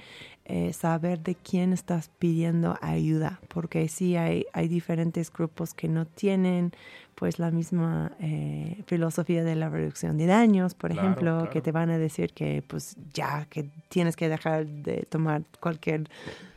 [0.51, 6.07] eh, saber de quién estás pidiendo ayuda, porque sí hay, hay diferentes grupos que no
[6.07, 6.71] tienen
[7.19, 11.49] pues la misma eh, filosofía de la reducción de daños, por Claro, ejemplo, claro.
[11.49, 16.09] que te van a decir que pues ya, que tienes que dejar de tomar cualquier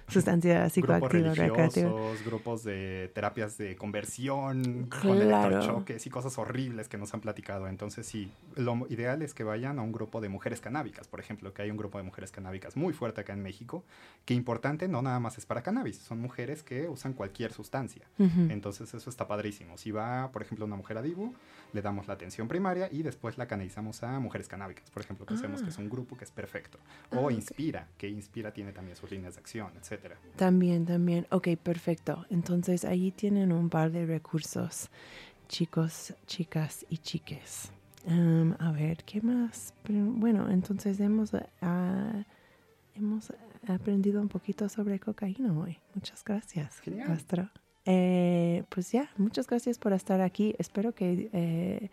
[0.08, 1.56] sustancia grupos psicoactiva recreativa.
[1.90, 5.48] religiosos, grupos de terapias de conversión, con Claro.
[5.48, 7.68] electrochoques y cosas horribles que nos han platicado.
[7.68, 11.52] Entonces sí, lo ideal es que vayan a un grupo de mujeres canábicas, por ejemplo,
[11.54, 13.84] que hay un grupo de mujeres canábicas muy fuerte acá en México,
[14.24, 18.06] que importante no nada más es para cannabis, son mujeres que usan cualquier sustancia.
[18.18, 19.76] Entonces eso está padrísimo.
[19.78, 21.34] Si va, por ejemplo, una mujer a Dibu,
[21.72, 25.34] le damos la atención primaria y después la canalizamos a mujeres canábicas, por ejemplo, que
[25.34, 26.78] hacemos que es un grupo que es perfecto.
[27.10, 27.32] O Ah.
[27.32, 30.18] Inspira, que Inspira tiene también sus líneas de acción, etcétera.
[30.36, 31.26] También, también.
[31.30, 32.26] Ok, perfecto.
[32.30, 34.90] Entonces ahí tienen un par de recursos,
[35.48, 37.72] chicos, chicas y chiques.
[38.06, 39.74] Am, a ver, ¿qué más?
[39.88, 42.24] Bueno, entonces hemos, ah,
[42.94, 43.32] hemos
[43.68, 45.78] aprendido un poquito sobre cocaína hoy.
[45.94, 47.06] Muchas gracias, Genial.
[47.06, 47.50] Castro.
[47.84, 50.54] Eh, pues ya, muchas gracias por estar aquí.
[50.58, 51.90] Espero que eh,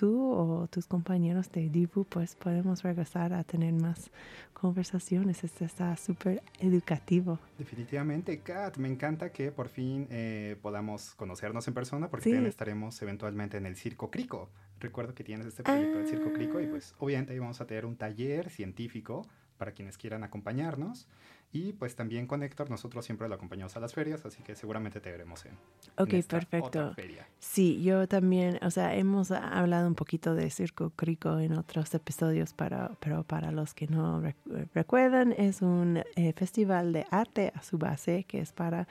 [0.00, 4.10] tú o tus compañeros de Divu pues podemos regresar a tener más
[4.54, 5.44] conversaciones.
[5.44, 7.38] Esto está súper educativo.
[7.58, 12.30] Definitivamente, Kat, me encanta que por fin eh, podamos conocernos en persona porque Sí.
[12.30, 14.48] también estaremos eventualmente en el Circo Crico.
[14.78, 16.68] Recuerdo que tienes este proyecto del Circo Crico y Ah.
[16.70, 19.26] pues obviamente ahí vamos a tener un taller científico
[19.58, 21.08] para quienes quieran acompañarnos.
[21.52, 25.00] Y pues también con Héctor nosotros siempre lo acompañamos a las ferias, así que seguramente
[25.00, 25.52] te veremos en,
[25.98, 26.66] Ok, en esta perfecto.
[26.68, 27.26] otra feria.
[27.40, 32.54] Sí, yo también, o sea, hemos hablado un poquito de Circo Crico en otros episodios,
[32.54, 37.62] para, pero para los que no rec- recuerdan, es un eh, festival de arte a
[37.62, 38.86] su base que es para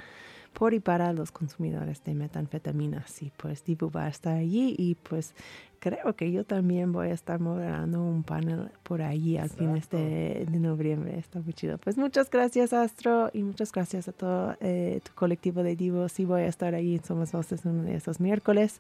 [0.51, 3.22] por y para los consumidores de metanfetaminas.
[3.22, 5.34] Y pues Dibu va a estar allí y pues
[5.80, 10.45] creo que yo también voy a estar moderando un panel por ahí al fines de,
[10.49, 11.17] de noviembre.
[11.17, 11.77] Está muy chido.
[11.77, 16.11] Pues muchas gracias, Astro, y muchas gracias a todo eh, tu colectivo de divos.
[16.11, 18.80] Sí voy a estar ahí en Somos Voces uno de esos miércoles.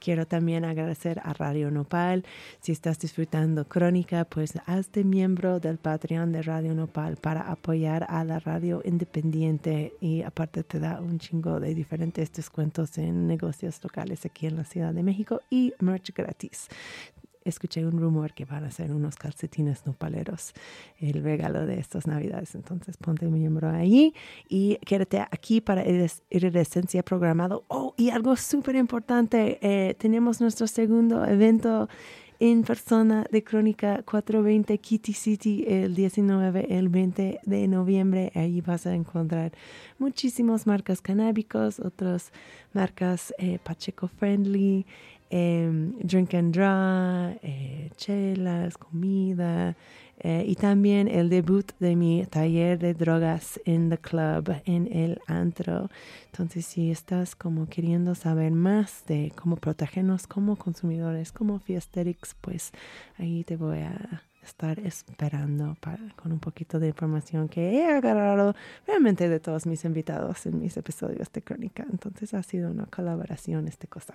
[0.00, 2.24] Quiero también agradecer a Radio Nopal.
[2.60, 8.24] Si estás disfrutando Crónica, pues hazte miembro del Patreon de Radio Nopal para apoyar a
[8.24, 14.24] la radio independiente y aparte te da un chingo de diferentes descuentos en negocios locales
[14.26, 16.31] aquí en la Ciudad de México y merch gratis.
[17.44, 20.52] Escuché un rumor que van a ser unos calcetines nopaleros,
[21.00, 22.54] el regalo de estas navidades.
[22.54, 24.14] Entonces ponte miembro ahí
[24.48, 25.84] y quédate aquí para
[26.30, 27.64] Iridescencia programado.
[27.66, 31.88] Oh, y algo súper importante, eh, tenemos nuestro segundo evento
[32.44, 38.32] en persona de Crónica 420 Kitty City el 19, el 20 de noviembre.
[38.34, 39.52] Ahí vas a encontrar
[40.00, 42.32] muchísimas marcas canábicos, otras
[42.72, 44.84] marcas eh, Pacheco Friendly,
[45.32, 49.74] em, Drink and Draw, eh, chelas, comida.
[50.24, 55.20] eh, y también el debut de mi taller de drogas en the club, en el
[55.26, 55.90] antro.
[56.26, 62.70] Entonces, si estás como queriendo saber más de cómo protegernos como consumidores, como Fiesterics, pues
[63.18, 68.54] ahí te voy a estar esperando para, con un poquito de información que he agarrado
[68.86, 71.86] realmente de todos mis invitados en mis episodios de Crónica.
[71.90, 74.14] Entonces ha sido una colaboración esta cosa.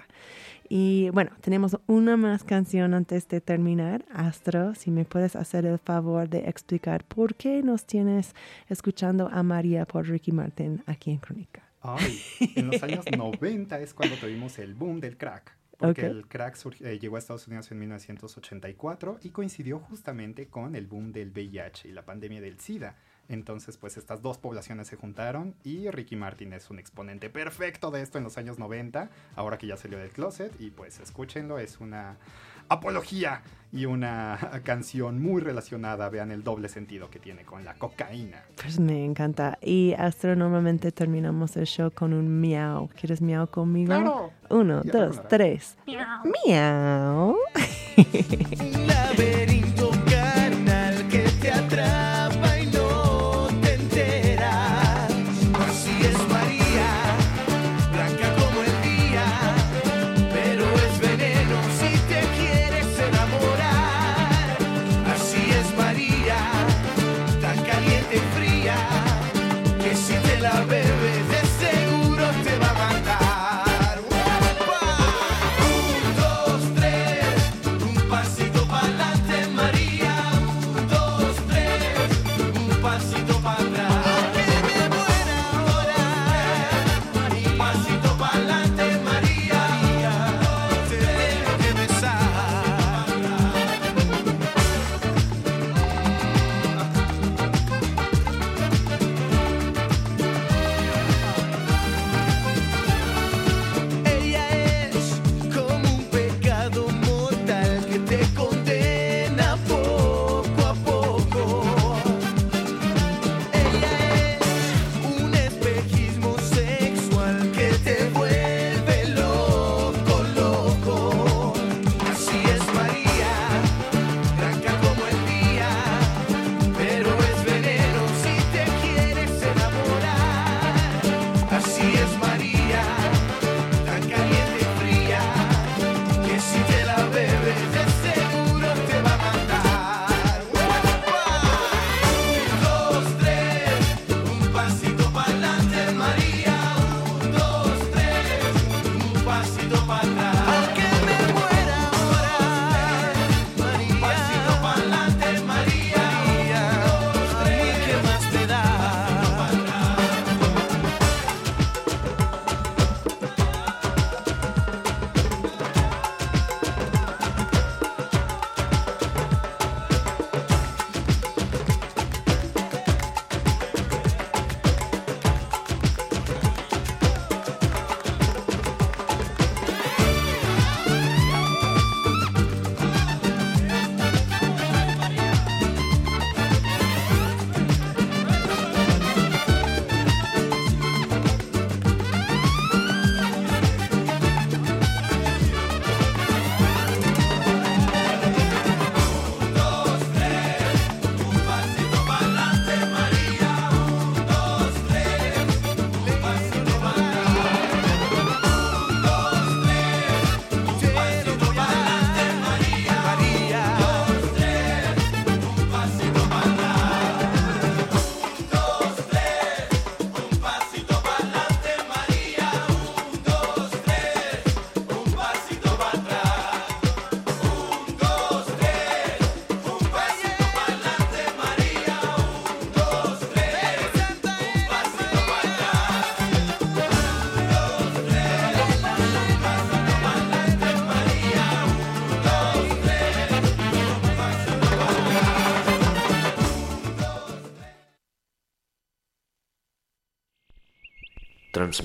[0.69, 4.05] Y bueno, tenemos una más canción antes de terminar.
[4.13, 8.35] Astro, si me puedes hacer el favor de explicar por qué nos tienes
[8.69, 11.63] escuchando a María por Ricky Martin aquí en Crónica.
[11.81, 12.19] Ay,
[12.55, 15.55] en los años 90 es cuando tuvimos el boom del crack.
[15.77, 20.87] Porque el crack eh, llegó a Estados Unidos en 1984 y coincidió justamente con el
[20.87, 22.95] boom del VIH y la pandemia del SIDA.
[23.29, 28.01] Entonces, pues estas dos poblaciones se juntaron y Ricky Martin es un exponente perfecto de
[28.01, 31.79] esto en los años 90, ahora que ya salió del closet y pues escúchenlo, es
[31.79, 32.17] una
[32.69, 33.41] apología
[33.71, 38.43] y una canción muy relacionada, vean el doble sentido que tiene con la cocaína.
[38.61, 39.57] Pues me encanta.
[39.61, 42.89] Y Astro, normalmente terminamos el show con un miau.
[42.99, 43.87] ¿Quieres miau conmigo?
[43.87, 44.31] ¡Claro!
[44.49, 45.77] Uno, Ya, dos, tres.
[46.45, 47.35] Miau.
[48.59, 49.46] Un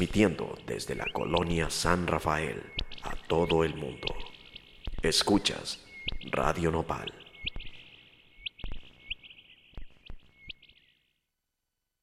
[0.02, 2.60] transmitiendo desde la colonia San Rafael
[3.04, 4.08] a todo el mundo.
[5.00, 5.78] Escuchas
[6.32, 7.21] Radio Nopal.